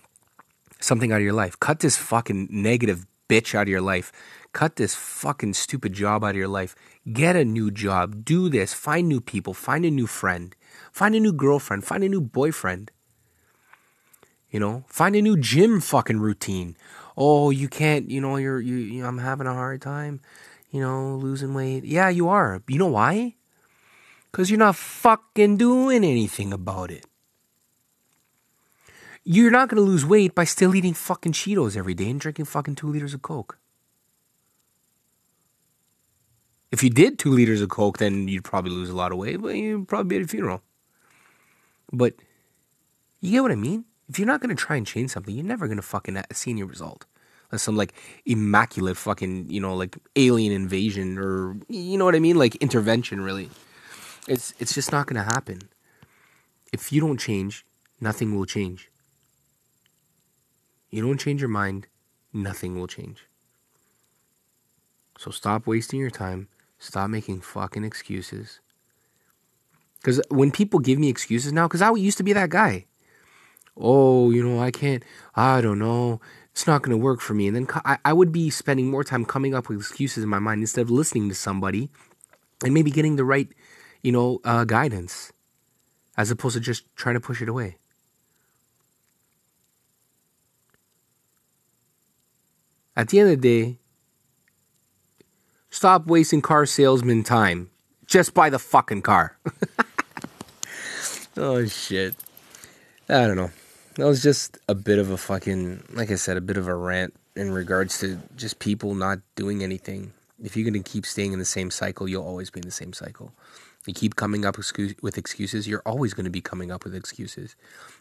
something 0.80 1.12
out 1.12 1.18
of 1.18 1.24
your 1.24 1.34
life. 1.34 1.60
Cut 1.60 1.80
this 1.80 1.98
fucking 1.98 2.48
negative 2.50 3.06
bitch 3.28 3.54
out 3.54 3.64
of 3.64 3.70
your 3.70 3.82
life. 3.82 4.12
Cut 4.52 4.78
this 4.78 4.96
fucking 4.96 5.54
stupid 5.54 5.94
job 5.94 6.24
out 6.24 6.32
of 6.32 6.36
your 6.36 6.48
life. 6.48 6.76
Get 7.12 7.36
a 7.36 7.46
new 7.46 7.70
job. 7.70 8.26
Do 8.26 8.50
this. 8.50 8.74
Find 8.74 9.08
new 9.08 9.22
people. 9.22 9.54
Find 9.54 9.86
a 9.86 9.92
new 9.92 10.08
friend. 10.08 10.56
Find 10.92 11.14
a 11.16 11.20
new 11.20 11.34
girlfriend. 11.34 11.84
Find 11.84 12.04
a 12.04 12.10
new 12.10 12.22
boyfriend. 12.22 12.92
You 14.52 14.60
know, 14.60 14.84
find 14.88 15.16
a 15.16 15.22
new 15.22 15.38
gym 15.38 15.80
fucking 15.80 16.20
routine 16.20 16.76
oh, 17.20 17.50
you 17.50 17.68
can't, 17.68 18.10
you 18.10 18.22
know, 18.22 18.38
you're, 18.38 18.62
you, 18.62 18.78
you, 18.78 19.06
I'm 19.06 19.18
having 19.18 19.46
a 19.46 19.54
hard 19.54 19.82
time, 19.82 20.22
you 20.72 20.80
know, 20.80 21.18
losing 21.18 21.54
weight. 21.54 21.84
Yeah, 21.84 22.08
you 22.08 22.30
are. 22.30 22.64
You 22.68 22.80
know 22.80 22.88
why? 22.88 23.36
Because 24.32 24.50
you're 24.50 24.58
not 24.58 24.78
fucking 24.78 25.58
doing 25.58 26.06
anything 26.06 26.54
about 26.54 26.90
it. 26.90 27.06
You're 29.26 29.52
not 29.52 29.68
going 29.68 29.84
to 29.84 29.88
lose 29.88 30.06
weight 30.06 30.34
by 30.34 30.46
still 30.46 30.74
eating 30.74 30.94
fucking 30.94 31.34
Cheetos 31.34 31.76
every 31.76 31.94
day 31.94 32.10
and 32.10 32.20
drinking 32.22 32.46
fucking 32.46 32.76
two 32.76 32.88
liters 32.88 33.14
of 33.14 33.22
Coke. 33.22 33.60
If 36.72 36.84
you 36.84 36.90
did 36.90 37.20
two 37.20 37.32
liters 37.32 37.62
of 37.62 37.70
Coke, 37.70 37.98
then 37.98 38.28
you'd 38.28 38.44
probably 38.46 38.72
lose 38.72 38.90
a 38.90 38.96
lot 38.96 39.12
of 39.12 39.18
weight, 39.18 39.42
but 39.42 39.56
you'd 39.56 39.88
probably 39.88 40.08
be 40.08 40.16
at 40.16 40.26
a 40.26 40.28
funeral. 40.28 40.62
But 41.92 42.14
you 43.20 43.32
get 43.32 43.42
what 43.42 43.52
I 43.52 43.56
mean? 43.56 43.86
If 44.10 44.18
you're 44.18 44.28
not 44.28 44.42
going 44.42 44.50
to 44.50 44.56
try 44.56 44.76
and 44.76 44.88
change 44.88 45.12
something, 45.12 45.34
you're 45.34 45.46
never 45.46 45.68
going 45.68 45.78
to 45.78 45.84
fucking 45.84 46.18
uh, 46.18 46.24
see 46.34 46.52
any 46.52 46.64
result. 46.64 47.06
Unless 47.52 47.64
some 47.64 47.78
like 47.78 47.94
immaculate 48.26 48.98
fucking, 48.98 49.50
you 49.50 49.62
know, 49.62 49.76
like 49.76 49.98
alien 50.16 50.52
invasion 50.52 51.18
or, 51.20 51.58
you 51.70 51.98
know 51.98 52.06
what 52.06 52.16
I 52.16 52.20
mean? 52.20 52.36
Like 52.36 52.56
intervention, 52.56 53.22
really. 53.22 53.50
It's, 54.28 54.54
it's 54.60 54.74
just 54.74 54.92
not 54.92 55.06
going 55.06 55.24
to 55.24 55.32
happen. 55.32 55.62
If 56.74 56.92
you 56.92 57.02
don't 57.02 57.20
change, 57.20 57.66
nothing 58.02 58.36
will 58.36 58.46
change. 58.46 58.90
You 60.90 61.04
don't 61.04 61.20
change 61.20 61.40
your 61.42 61.50
mind, 61.50 61.88
nothing 62.34 62.80
will 62.80 62.88
change. 62.88 63.26
So 65.20 65.30
stop 65.30 65.68
wasting 65.68 66.00
your 66.00 66.10
time. 66.10 66.48
Stop 66.80 67.10
making 67.10 67.42
fucking 67.42 67.84
excuses. 67.84 68.60
Because 69.98 70.22
when 70.30 70.50
people 70.50 70.80
give 70.80 70.98
me 70.98 71.10
excuses 71.10 71.52
now, 71.52 71.68
because 71.68 71.82
I 71.82 71.92
used 71.92 72.18
to 72.18 72.24
be 72.24 72.34
that 72.34 72.50
guy 72.50 72.86
oh, 73.78 74.32
you 74.32 74.44
know, 74.44 74.62
I 74.62 74.72
can't, 74.72 75.04
I 75.36 75.62
don't 75.62 75.80
know, 75.80 76.20
it's 76.52 76.68
not 76.68 76.82
going 76.82 76.92
to 76.92 77.02
work 77.02 77.22
for 77.22 77.34
me. 77.34 77.48
And 77.48 77.56
then 77.56 77.68
I, 77.86 77.98
I 78.04 78.14
would 78.14 78.32
be 78.32 78.50
spending 78.50 78.90
more 78.90 79.04
time 79.04 79.26
coming 79.26 79.56
up 79.56 79.70
with 79.70 79.80
excuses 79.80 80.24
in 80.24 80.30
my 80.30 80.40
mind 80.40 80.62
instead 80.62 80.82
of 80.82 80.92
listening 80.92 81.30
to 81.30 81.36
somebody 81.36 81.90
and 82.64 82.74
maybe 82.74 82.92
getting 82.92 83.16
the 83.16 83.24
right, 83.24 83.48
you 84.02 84.12
know, 84.12 84.42
uh, 84.44 84.66
guidance 84.66 85.32
as 86.18 86.32
opposed 86.32 86.56
to 86.56 86.60
just 86.60 86.84
trying 86.96 87.16
to 87.16 87.22
push 87.22 87.42
it 87.42 87.48
away. 87.48 87.78
At 92.96 93.08
the 93.08 93.20
end 93.20 93.30
of 93.32 93.42
the 93.42 93.64
day, 93.64 93.80
stop 95.70 96.08
wasting 96.08 96.42
car 96.42 96.66
salesman 96.66 97.24
time. 97.24 97.70
Just 98.06 98.34
buy 98.34 98.50
the 98.50 98.60
fucking 98.60 99.04
car. 99.04 99.38
oh 101.38 101.66
shit. 101.68 102.16
I 103.08 103.26
don't 103.26 103.38
know 103.38 103.52
that 104.00 104.06
was 104.06 104.24
just 104.24 104.58
a 104.68 104.76
bit 104.76 104.98
of 104.98 105.12
a 105.12 105.18
fucking, 105.18 105.84
like 105.94 106.12
I 106.12 106.16
said, 106.16 106.38
a 106.38 106.42
bit 106.42 106.58
of 106.58 106.68
a 106.68 106.76
rant 106.76 107.14
in 107.36 107.52
regards 107.52 108.00
to 108.00 108.20
just 108.36 108.60
people 108.60 108.96
not 108.96 109.20
doing 109.36 109.64
anything. 109.64 110.14
If 110.42 110.56
you're 110.56 110.70
going 110.70 110.82
to 110.82 110.90
keep 110.90 111.06
staying 111.06 111.34
in 111.34 111.40
the 111.40 111.46
same 111.46 111.70
cycle, 111.70 112.08
you'll 112.08 112.26
always 112.26 112.50
be 112.50 112.60
in 112.60 112.66
the 112.66 112.72
same 112.72 112.94
cycle. 112.94 113.34
You 113.86 113.94
keep 113.94 114.16
coming 114.16 114.46
up 114.46 114.58
with 114.58 115.18
excuses, 115.18 115.68
you're 115.68 115.82
always 115.86 116.14
going 116.14 116.26
to 116.26 116.30
be 116.30 116.42
coming 116.42 116.72
up 116.72 116.84
with 116.84 116.96
excuses. 116.96 117.56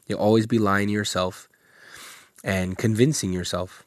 You'll 0.06 0.20
always 0.20 0.46
be 0.46 0.58
lying 0.58 0.88
to 0.88 0.92
yourself 0.92 1.48
and 2.44 2.78
convincing 2.78 3.32
yourself. 3.32 3.84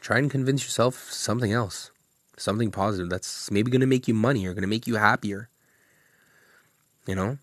Try 0.00 0.18
and 0.18 0.30
convince 0.30 0.62
yourself 0.62 1.10
something 1.10 1.52
else, 1.52 1.90
something 2.36 2.70
positive 2.70 3.10
that's 3.10 3.50
maybe 3.50 3.70
going 3.70 3.80
to 3.80 3.86
make 3.86 4.06
you 4.06 4.14
money 4.14 4.46
or 4.46 4.52
going 4.52 4.62
to 4.62 4.68
make 4.68 4.86
you 4.86 4.96
happier. 4.96 5.48
You 7.06 7.14
know? 7.14 7.38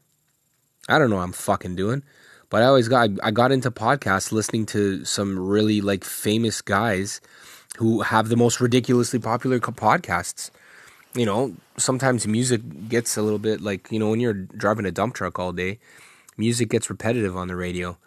I 0.88 1.00
don't 1.00 1.10
know 1.10 1.20
I'm 1.20 1.34
fucking 1.34 1.76
doing. 1.76 2.04
But 2.52 2.64
I 2.64 2.68
always 2.68 2.90
got 2.90 3.10
I 3.24 3.32
got 3.32 3.52
into 3.52 3.72
podcasts 3.72 4.32
listening 4.32 4.68
to 4.68 5.06
some 5.06 5.40
really 5.40 5.82
like 5.82 6.04
famous 6.06 6.62
guys 6.62 7.22
who 7.78 8.02
have 8.02 8.30
the 8.30 8.38
most 8.38 8.62
ridiculously 8.62 9.20
popular 9.20 9.60
podcasts. 9.60 10.52
You 11.16 11.26
know, 11.26 11.56
sometimes 11.78 12.28
music 12.28 12.62
gets 12.90 13.18
a 13.18 13.24
little 13.24 13.40
bit 13.40 13.62
like, 13.62 13.92
you 13.92 14.00
know, 14.00 14.12
when 14.12 14.20
you're 14.22 14.34
driving 14.34 14.86
a 14.86 14.92
dump 14.92 15.16
truck 15.16 15.40
all 15.40 15.54
day, 15.54 15.80
music 16.38 16.70
gets 16.70 16.90
repetitive 16.90 17.38
on 17.38 17.48
the 17.50 17.56
radio. 17.56 17.98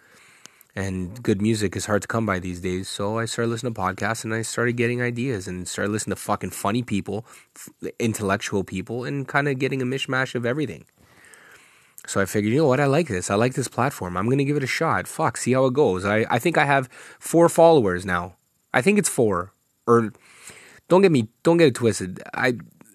and 0.76 1.22
good 1.22 1.40
music 1.40 1.76
is 1.76 1.86
hard 1.86 2.02
to 2.02 2.08
come 2.08 2.26
by 2.26 2.38
these 2.38 2.60
days. 2.60 2.88
So 2.88 3.18
I 3.18 3.26
started 3.26 3.50
listening 3.50 3.74
to 3.74 3.80
podcasts 3.80 4.24
and 4.24 4.34
I 4.34 4.42
started 4.42 4.76
getting 4.76 5.00
ideas 5.02 5.46
and 5.46 5.68
started 5.68 5.92
listening 5.92 6.16
to 6.16 6.20
fucking 6.22 6.50
funny 6.50 6.82
people, 6.82 7.24
intellectual 7.98 8.64
people, 8.64 9.04
and 9.04 9.26
kind 9.28 9.48
of 9.48 9.58
getting 9.58 9.80
a 9.82 9.84
mishmash 9.84 10.34
of 10.34 10.44
everything. 10.44 10.84
So 12.06 12.20
I 12.20 12.26
figured, 12.26 12.52
you 12.52 12.60
know 12.60 12.66
what? 12.66 12.80
I 12.80 12.86
like 12.86 13.08
this. 13.08 13.30
I 13.30 13.34
like 13.34 13.54
this 13.54 13.68
platform. 13.68 14.16
I'm 14.16 14.26
going 14.26 14.38
to 14.38 14.44
give 14.44 14.56
it 14.56 14.62
a 14.62 14.68
shot. 14.68 15.06
Fuck, 15.06 15.36
see 15.36 15.52
how 15.52 15.66
it 15.66 15.74
goes. 15.74 16.04
I, 16.04 16.26
I 16.28 16.38
think 16.38 16.58
I 16.58 16.66
have 16.66 16.88
four 17.18 17.48
followers 17.48 18.04
now. 18.04 18.36
I 18.72 18.82
think 18.82 18.98
it's 18.98 19.08
four. 19.08 19.52
Or 19.86 20.12
don't 20.88 21.02
get 21.02 21.12
me, 21.12 21.28
don't 21.42 21.56
get 21.56 21.68
it 21.68 21.74
twisted. 21.74 22.22
I, 22.34 22.54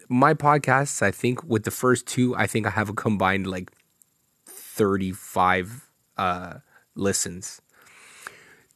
my 0.09 0.33
podcasts, 0.33 1.01
I 1.01 1.11
think 1.11 1.43
with 1.43 1.63
the 1.63 1.71
first 1.71 2.05
two, 2.05 2.35
I 2.35 2.45
think 2.45 2.67
I 2.67 2.71
have 2.71 2.89
a 2.89 2.93
combined 2.93 3.47
like 3.47 3.71
35 4.45 5.89
uh, 6.17 6.53
listens. 6.95 7.61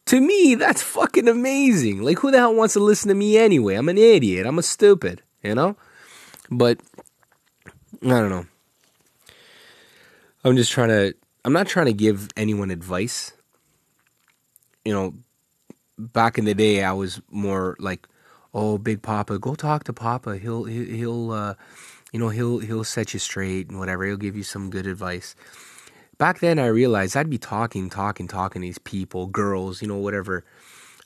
To 0.07 0.19
me, 0.19 0.55
that's 0.55 0.81
fucking 0.81 1.27
amazing. 1.27 2.01
Like, 2.01 2.19
who 2.19 2.31
the 2.31 2.39
hell 2.39 2.55
wants 2.55 2.73
to 2.73 2.79
listen 2.79 3.09
to 3.09 3.15
me 3.15 3.37
anyway? 3.37 3.75
I'm 3.75 3.87
an 3.87 3.97
idiot. 3.97 4.45
I'm 4.45 4.59
a 4.59 4.63
stupid, 4.63 5.21
you 5.41 5.55
know? 5.55 5.77
But, 6.49 6.79
I 8.01 8.09
don't 8.09 8.29
know. 8.29 8.45
I'm 10.43 10.55
just 10.55 10.71
trying 10.71 10.89
to, 10.89 11.15
I'm 11.45 11.53
not 11.53 11.67
trying 11.67 11.87
to 11.87 11.93
give 11.93 12.29
anyone 12.35 12.71
advice. 12.71 13.33
You 14.85 14.93
know, 14.93 15.13
back 15.97 16.37
in 16.37 16.45
the 16.45 16.53
day, 16.53 16.83
I 16.83 16.91
was 16.93 17.21
more 17.29 17.77
like, 17.79 18.07
oh, 18.53 18.77
Big 18.77 19.01
Papa, 19.01 19.39
go 19.39 19.55
talk 19.55 19.85
to 19.85 19.93
Papa. 19.93 20.37
He'll, 20.37 20.65
he'll, 20.65 21.31
uh, 21.31 21.55
you 22.11 22.19
know, 22.19 22.29
he'll, 22.29 22.59
he'll 22.59 22.83
set 22.83 23.13
you 23.13 23.19
straight 23.19 23.69
and 23.69 23.79
whatever. 23.79 24.05
He'll 24.05 24.17
give 24.17 24.35
you 24.35 24.43
some 24.43 24.69
good 24.69 24.87
advice 24.87 25.35
back 26.17 26.39
then 26.39 26.59
I 26.59 26.67
realized 26.67 27.17
I'd 27.17 27.29
be 27.29 27.37
talking, 27.37 27.89
talking, 27.89 28.27
talking 28.27 28.61
to 28.61 28.65
these 28.65 28.77
people, 28.79 29.27
girls, 29.27 29.81
you 29.81 29.87
know, 29.87 29.97
whatever, 29.97 30.45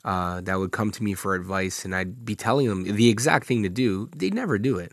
uh, 0.04 0.40
that 0.42 0.58
would 0.58 0.72
come 0.72 0.90
to 0.92 1.02
me 1.02 1.14
for 1.14 1.34
advice, 1.34 1.84
and 1.84 1.94
I'd 1.94 2.24
be 2.24 2.36
telling 2.36 2.68
them 2.68 2.84
the 2.84 3.08
exact 3.08 3.46
thing 3.46 3.62
to 3.64 3.68
do. 3.68 4.08
They'd 4.16 4.34
never 4.34 4.58
do 4.58 4.78
it. 4.78 4.92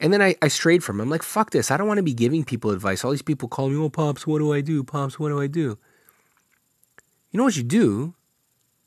And 0.00 0.12
then 0.12 0.22
I, 0.22 0.34
I 0.40 0.48
strayed 0.48 0.82
from 0.82 0.96
them. 0.96 1.04
I'm 1.04 1.10
like, 1.10 1.22
fuck 1.22 1.50
this. 1.50 1.70
I 1.70 1.76
don't 1.76 1.86
want 1.86 1.98
to 1.98 2.02
be 2.02 2.14
giving 2.14 2.42
people 2.42 2.70
advice. 2.70 3.04
All 3.04 3.10
these 3.10 3.20
people 3.20 3.48
call 3.48 3.68
me, 3.68 3.76
oh, 3.76 3.90
Pops, 3.90 4.26
what 4.26 4.38
do 4.38 4.52
I 4.52 4.62
do? 4.62 4.82
Pops, 4.82 5.20
what 5.20 5.28
do 5.28 5.40
I 5.40 5.46
do? 5.46 5.78
You 7.30 7.38
know 7.38 7.44
what 7.44 7.56
you 7.56 7.62
do? 7.62 8.14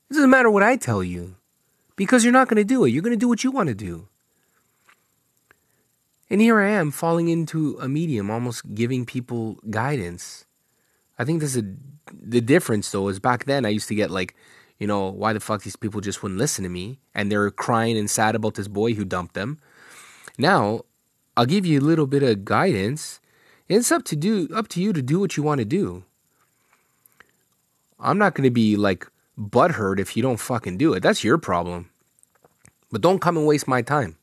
It 0.10 0.16
doesn't 0.16 0.30
matter 0.30 0.50
what 0.50 0.64
I 0.64 0.76
tell 0.76 1.04
you 1.04 1.36
because 1.96 2.24
you're 2.24 2.34
not 2.34 2.48
going 2.48 2.58
to 2.58 2.64
do 2.64 2.84
it. 2.84 2.90
You're 2.90 3.04
going 3.04 3.14
to 3.14 3.18
do 3.18 3.30
what 3.30 3.44
you 3.44 3.52
want 3.52 3.70
to 3.70 3.76
do. 3.76 4.10
And 6.30 6.42
here 6.42 6.60
I 6.60 6.72
am 6.72 6.90
falling 6.90 7.30
into 7.30 7.78
a 7.80 7.88
medium, 7.88 8.32
almost 8.32 8.74
giving 8.74 9.06
people 9.06 9.60
guidance. 9.70 10.46
I 11.20 11.26
think 11.26 11.42
this 11.42 11.56
is 11.56 11.64
the 12.12 12.42
difference 12.42 12.90
though, 12.92 13.08
is 13.08 13.20
back 13.20 13.46
then 13.46 13.66
I 13.66 13.70
used 13.70 13.88
to 13.90 13.96
get 13.96 14.10
like, 14.10 14.36
you 14.80 14.88
know, 14.88 15.10
why 15.10 15.34
the 15.34 15.40
fuck 15.40 15.62
these 15.62 15.76
people 15.76 16.02
just 16.02 16.24
wouldn't 16.24 16.40
listen 16.40 16.64
to 16.64 16.70
me 16.70 17.00
and 17.14 17.32
they're 17.32 17.52
crying 17.52 17.98
and 17.98 18.10
sad 18.10 18.34
about 18.34 18.56
this 18.56 18.68
boy 18.68 18.96
who 18.96 19.06
dumped 19.06 19.36
them. 19.36 19.60
Now, 20.40 20.82
I'll 21.36 21.46
give 21.46 21.66
you 21.66 21.80
a 21.80 21.82
little 21.82 22.08
bit 22.08 22.24
of 22.24 22.46
guidance. 22.46 23.20
It's 23.68 23.92
up 23.92 24.04
to 24.06 24.16
do 24.16 24.48
up 24.54 24.68
to 24.70 24.82
you 24.82 24.94
to 24.94 25.02
do 25.02 25.20
what 25.20 25.36
you 25.38 25.44
want 25.44 25.60
to 25.60 25.66
do. 25.66 26.04
I'm 28.00 28.18
not 28.18 28.36
going 28.36 28.44
to 28.44 28.52
be 28.52 28.76
like 28.76 29.08
butthurt 29.40 30.00
if 30.00 30.16
you 30.16 30.22
don't 30.24 30.40
fucking 30.40 30.78
do 30.78 30.94
it. 30.94 31.02
That's 31.02 31.24
your 31.24 31.38
problem. 31.38 31.90
But 32.92 33.02
don't 33.02 33.20
come 33.20 33.38
and 33.38 33.48
waste 33.48 33.68
my 33.68 33.82
time 33.82 34.18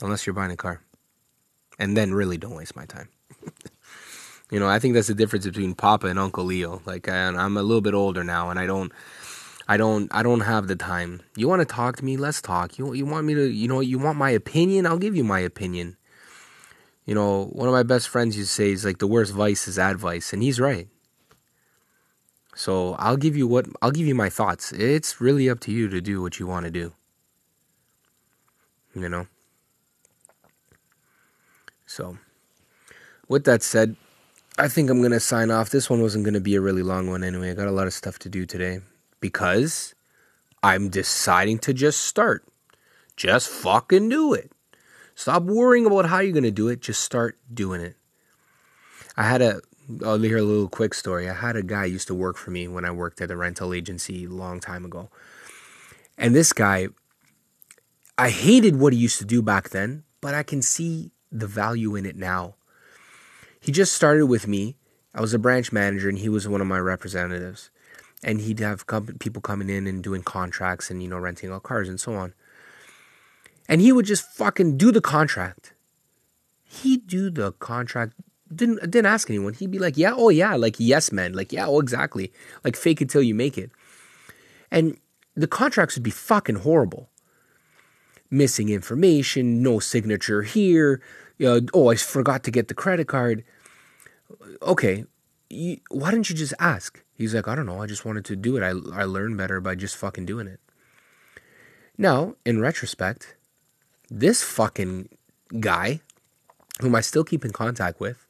unless 0.00 0.26
you're 0.26 0.34
buying 0.34 0.52
a 0.52 0.56
car. 0.56 0.80
And 1.78 1.96
then 1.96 2.14
really 2.14 2.38
don't 2.38 2.54
waste 2.54 2.74
my 2.74 2.86
time. 2.86 3.08
you 4.50 4.58
know, 4.58 4.68
I 4.68 4.78
think 4.78 4.94
that's 4.94 5.06
the 5.08 5.14
difference 5.14 5.44
between 5.44 5.74
Papa 5.74 6.06
and 6.06 6.18
Uncle 6.18 6.44
Leo. 6.44 6.82
Like 6.86 7.08
I, 7.08 7.26
I'm 7.26 7.56
a 7.56 7.62
little 7.62 7.80
bit 7.80 7.94
older 7.94 8.24
now, 8.24 8.50
and 8.50 8.58
I 8.58 8.66
don't, 8.66 8.92
I 9.68 9.76
don't, 9.76 10.12
I 10.14 10.22
don't 10.22 10.40
have 10.40 10.66
the 10.66 10.76
time. 10.76 11.20
You 11.36 11.46
want 11.46 11.60
to 11.60 11.66
talk 11.66 11.96
to 11.96 12.04
me? 12.04 12.16
Let's 12.16 12.40
talk. 12.40 12.78
You, 12.78 12.94
you 12.94 13.04
want 13.04 13.26
me 13.26 13.34
to, 13.34 13.46
you 13.46 13.68
know, 13.68 13.80
you 13.80 13.98
want 13.98 14.16
my 14.16 14.30
opinion? 14.30 14.86
I'll 14.86 14.98
give 14.98 15.14
you 15.14 15.24
my 15.24 15.40
opinion. 15.40 15.98
You 17.04 17.14
know, 17.14 17.44
one 17.52 17.68
of 17.68 17.74
my 17.74 17.82
best 17.82 18.08
friends 18.08 18.36
used 18.36 18.50
to 18.50 18.54
say 18.54 18.70
is 18.70 18.84
like 18.84 18.98
the 18.98 19.06
worst 19.06 19.32
vice 19.32 19.68
is 19.68 19.78
advice, 19.78 20.32
and 20.32 20.42
he's 20.42 20.58
right. 20.58 20.88
So 22.54 22.94
I'll 22.94 23.16
give 23.16 23.36
you 23.36 23.46
what 23.46 23.66
I'll 23.80 23.92
give 23.92 24.06
you 24.06 24.14
my 24.14 24.28
thoughts. 24.28 24.72
It's 24.72 25.20
really 25.20 25.48
up 25.48 25.60
to 25.60 25.72
you 25.72 25.88
to 25.88 26.00
do 26.00 26.20
what 26.20 26.38
you 26.38 26.46
want 26.46 26.66
to 26.66 26.70
do. 26.70 26.92
You 28.94 29.08
know. 29.08 29.26
So, 31.86 32.18
with 33.26 33.44
that 33.44 33.62
said, 33.62 33.96
I 34.58 34.68
think 34.68 34.90
I'm 34.90 35.00
to 35.12 35.20
sign 35.20 35.50
off. 35.50 35.70
This 35.70 35.88
one 35.88 36.02
wasn't 36.02 36.24
to 36.34 36.40
be 36.40 36.56
a 36.56 36.60
really 36.60 36.82
long 36.82 37.08
one 37.08 37.24
anyway. 37.24 37.50
I 37.50 37.54
got 37.54 37.68
a 37.68 37.70
lot 37.72 37.86
of 37.86 37.94
stuff 37.94 38.18
to 38.20 38.28
do 38.28 38.44
today 38.44 38.80
because 39.20 39.94
I'm 40.62 40.88
deciding 40.88 41.58
to 41.60 41.72
just 41.72 42.00
start. 42.00 42.46
Just 43.16 43.48
fucking 43.48 44.08
do 44.08 44.32
it. 44.32 44.52
Stop 45.14 45.42
worrying 45.42 45.86
about 45.86 46.06
how 46.06 46.20
you're 46.20 46.32
going 46.32 46.44
to 46.44 46.50
do 46.50 46.68
it. 46.68 46.80
Just 46.80 47.02
start 47.02 47.36
doing 47.52 47.80
it. 47.80 47.96
I 49.16 49.24
had 49.24 49.42
a, 49.42 49.60
I'll 50.04 50.18
hear 50.18 50.38
a 50.38 50.42
little 50.42 50.68
quick 50.68 50.94
story. 50.94 51.28
I 51.28 51.34
had 51.34 51.56
a 51.56 51.62
guy 51.62 51.86
used 51.86 52.06
to 52.06 52.14
work 52.14 52.36
for 52.36 52.52
me 52.52 52.68
when 52.68 52.84
I 52.84 52.92
worked 52.92 53.20
at 53.20 53.30
a 53.30 53.36
rental 53.36 53.74
agency 53.74 54.26
a 54.26 54.28
long 54.28 54.60
time 54.60 54.84
ago. 54.84 55.10
And 56.16 56.34
this 56.34 56.52
guy, 56.52 56.88
I 58.16 58.30
hated 58.30 58.76
what 58.76 58.92
he 58.92 58.98
used 58.98 59.18
to 59.18 59.24
do 59.24 59.42
back 59.42 59.70
then, 59.70 60.04
but 60.20 60.34
I 60.34 60.44
can 60.44 60.62
see 60.62 61.10
the 61.32 61.46
value 61.46 61.96
in 61.96 62.06
it 62.06 62.16
now. 62.16 62.54
He 63.60 63.72
just 63.72 63.92
started 63.92 64.26
with 64.26 64.46
me. 64.46 64.76
I 65.14 65.20
was 65.20 65.34
a 65.34 65.38
branch 65.38 65.72
manager 65.72 66.08
and 66.08 66.18
he 66.18 66.28
was 66.28 66.46
one 66.46 66.60
of 66.60 66.66
my 66.66 66.78
representatives. 66.78 67.70
And 68.22 68.40
he'd 68.40 68.58
have 68.58 68.84
people 69.20 69.40
coming 69.40 69.70
in 69.70 69.86
and 69.86 70.02
doing 70.02 70.22
contracts 70.22 70.90
and, 70.90 71.02
you 71.02 71.08
know, 71.08 71.18
renting 71.18 71.52
out 71.52 71.62
cars 71.62 71.88
and 71.88 72.00
so 72.00 72.14
on. 72.14 72.34
And 73.68 73.80
he 73.80 73.92
would 73.92 74.06
just 74.06 74.28
fucking 74.32 74.76
do 74.76 74.90
the 74.90 75.00
contract. 75.00 75.74
He'd 76.64 77.06
do 77.06 77.30
the 77.30 77.52
contract. 77.52 78.14
Didn't 78.52 78.80
didn't 78.90 79.06
ask 79.06 79.28
anyone. 79.28 79.52
He'd 79.52 79.70
be 79.70 79.78
like, 79.78 79.96
yeah, 79.96 80.14
oh 80.16 80.30
yeah, 80.30 80.56
like 80.56 80.76
yes, 80.78 81.12
man, 81.12 81.34
like 81.34 81.52
yeah, 81.52 81.66
oh 81.66 81.80
exactly, 81.80 82.32
like 82.64 82.76
fake 82.76 83.02
it 83.02 83.10
till 83.10 83.22
you 83.22 83.34
make 83.34 83.58
it. 83.58 83.70
And 84.70 84.98
the 85.34 85.46
contracts 85.46 85.96
would 85.96 86.02
be 86.02 86.10
fucking 86.10 86.56
horrible 86.56 87.10
missing 88.30 88.68
information, 88.68 89.62
no 89.62 89.78
signature 89.78 90.42
here. 90.42 91.00
You 91.38 91.46
know, 91.46 91.66
oh, 91.74 91.88
I 91.88 91.96
forgot 91.96 92.42
to 92.44 92.50
get 92.50 92.68
the 92.68 92.74
credit 92.74 93.06
card. 93.06 93.44
Okay, 94.62 95.04
you, 95.48 95.78
why 95.90 96.10
didn't 96.10 96.28
you 96.28 96.36
just 96.36 96.54
ask? 96.58 97.02
He's 97.18 97.34
like, 97.34 97.48
I 97.48 97.56
don't 97.56 97.66
know. 97.66 97.82
I 97.82 97.86
just 97.86 98.04
wanted 98.04 98.24
to 98.26 98.36
do 98.36 98.56
it. 98.56 98.62
I, 98.62 98.68
I 98.68 99.02
learned 99.02 99.36
better 99.36 99.60
by 99.60 99.74
just 99.74 99.96
fucking 99.96 100.24
doing 100.24 100.46
it. 100.46 100.60
Now, 101.98 102.36
in 102.46 102.60
retrospect, 102.60 103.34
this 104.08 104.44
fucking 104.44 105.08
guy, 105.58 106.00
whom 106.80 106.94
I 106.94 107.00
still 107.00 107.24
keep 107.24 107.44
in 107.44 107.50
contact 107.50 107.98
with, 107.98 108.24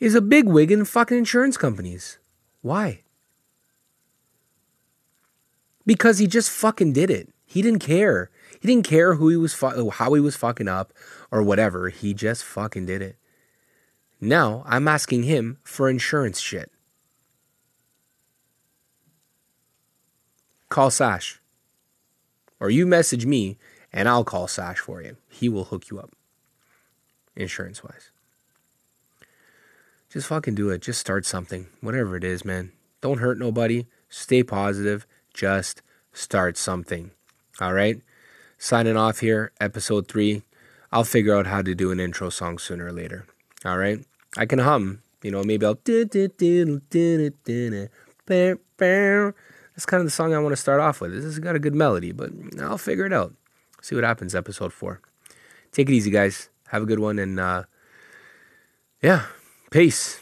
is 0.00 0.14
a 0.14 0.22
big 0.22 0.48
wig 0.48 0.72
in 0.72 0.86
fucking 0.86 1.18
insurance 1.18 1.58
companies. 1.58 2.18
Why? 2.62 3.02
Because 5.84 6.18
he 6.18 6.26
just 6.26 6.48
fucking 6.50 6.94
did 6.94 7.10
it. 7.10 7.28
He 7.44 7.60
didn't 7.60 7.80
care. 7.80 8.30
He 8.58 8.66
didn't 8.66 8.86
care 8.86 9.16
who 9.16 9.28
he 9.28 9.36
was, 9.36 9.52
fu- 9.52 9.90
how 9.90 10.14
he 10.14 10.20
was 10.20 10.34
fucking 10.34 10.68
up 10.68 10.94
or 11.30 11.42
whatever. 11.42 11.90
He 11.90 12.14
just 12.14 12.42
fucking 12.42 12.86
did 12.86 13.02
it. 13.02 13.16
Now 14.18 14.62
I'm 14.64 14.88
asking 14.88 15.24
him 15.24 15.58
for 15.62 15.90
insurance 15.90 16.40
shit. 16.40 16.71
Call 20.72 20.90
Sash. 20.90 21.38
Or 22.58 22.70
you 22.70 22.86
message 22.86 23.26
me 23.26 23.58
and 23.92 24.08
I'll 24.08 24.24
call 24.24 24.48
Sash 24.48 24.78
for 24.78 25.02
you. 25.02 25.18
He 25.28 25.50
will 25.50 25.64
hook 25.64 25.90
you 25.90 25.98
up 25.98 26.12
insurance 27.36 27.84
wise. 27.84 28.10
Just 30.08 30.28
fucking 30.28 30.54
do 30.54 30.70
it. 30.70 30.80
Just 30.80 30.98
start 30.98 31.26
something. 31.26 31.66
Whatever 31.82 32.16
it 32.16 32.24
is, 32.24 32.42
man. 32.42 32.72
Don't 33.02 33.18
hurt 33.18 33.38
nobody. 33.38 33.84
Stay 34.08 34.42
positive. 34.42 35.06
Just 35.34 35.82
start 36.14 36.56
something. 36.56 37.10
All 37.60 37.74
right. 37.74 38.00
Signing 38.56 38.96
off 38.96 39.18
here, 39.18 39.52
episode 39.60 40.08
three. 40.08 40.40
I'll 40.90 41.04
figure 41.04 41.36
out 41.36 41.46
how 41.46 41.60
to 41.60 41.74
do 41.74 41.90
an 41.90 42.00
intro 42.00 42.30
song 42.30 42.56
sooner 42.56 42.86
or 42.86 42.92
later. 42.92 43.26
All 43.66 43.76
right. 43.76 44.02
I 44.38 44.46
can 44.46 44.60
hum. 44.60 45.02
You 45.22 45.32
know, 45.32 45.44
maybe 45.44 45.66
I'll. 45.66 45.78
That's 49.74 49.86
kind 49.86 50.00
of 50.00 50.06
the 50.06 50.10
song 50.10 50.34
I 50.34 50.38
want 50.38 50.52
to 50.52 50.60
start 50.60 50.80
off 50.80 51.00
with. 51.00 51.12
This 51.12 51.24
has 51.24 51.38
got 51.38 51.56
a 51.56 51.58
good 51.58 51.74
melody, 51.74 52.12
but 52.12 52.30
I'll 52.60 52.78
figure 52.78 53.06
it 53.06 53.12
out. 53.12 53.34
See 53.80 53.94
what 53.94 54.04
happens, 54.04 54.34
episode 54.34 54.72
four. 54.72 55.00
Take 55.72 55.88
it 55.88 55.94
easy, 55.94 56.10
guys. 56.10 56.50
Have 56.68 56.82
a 56.82 56.86
good 56.86 57.00
one, 57.00 57.18
and 57.18 57.40
uh, 57.40 57.64
yeah, 59.02 59.26
peace. 59.70 60.21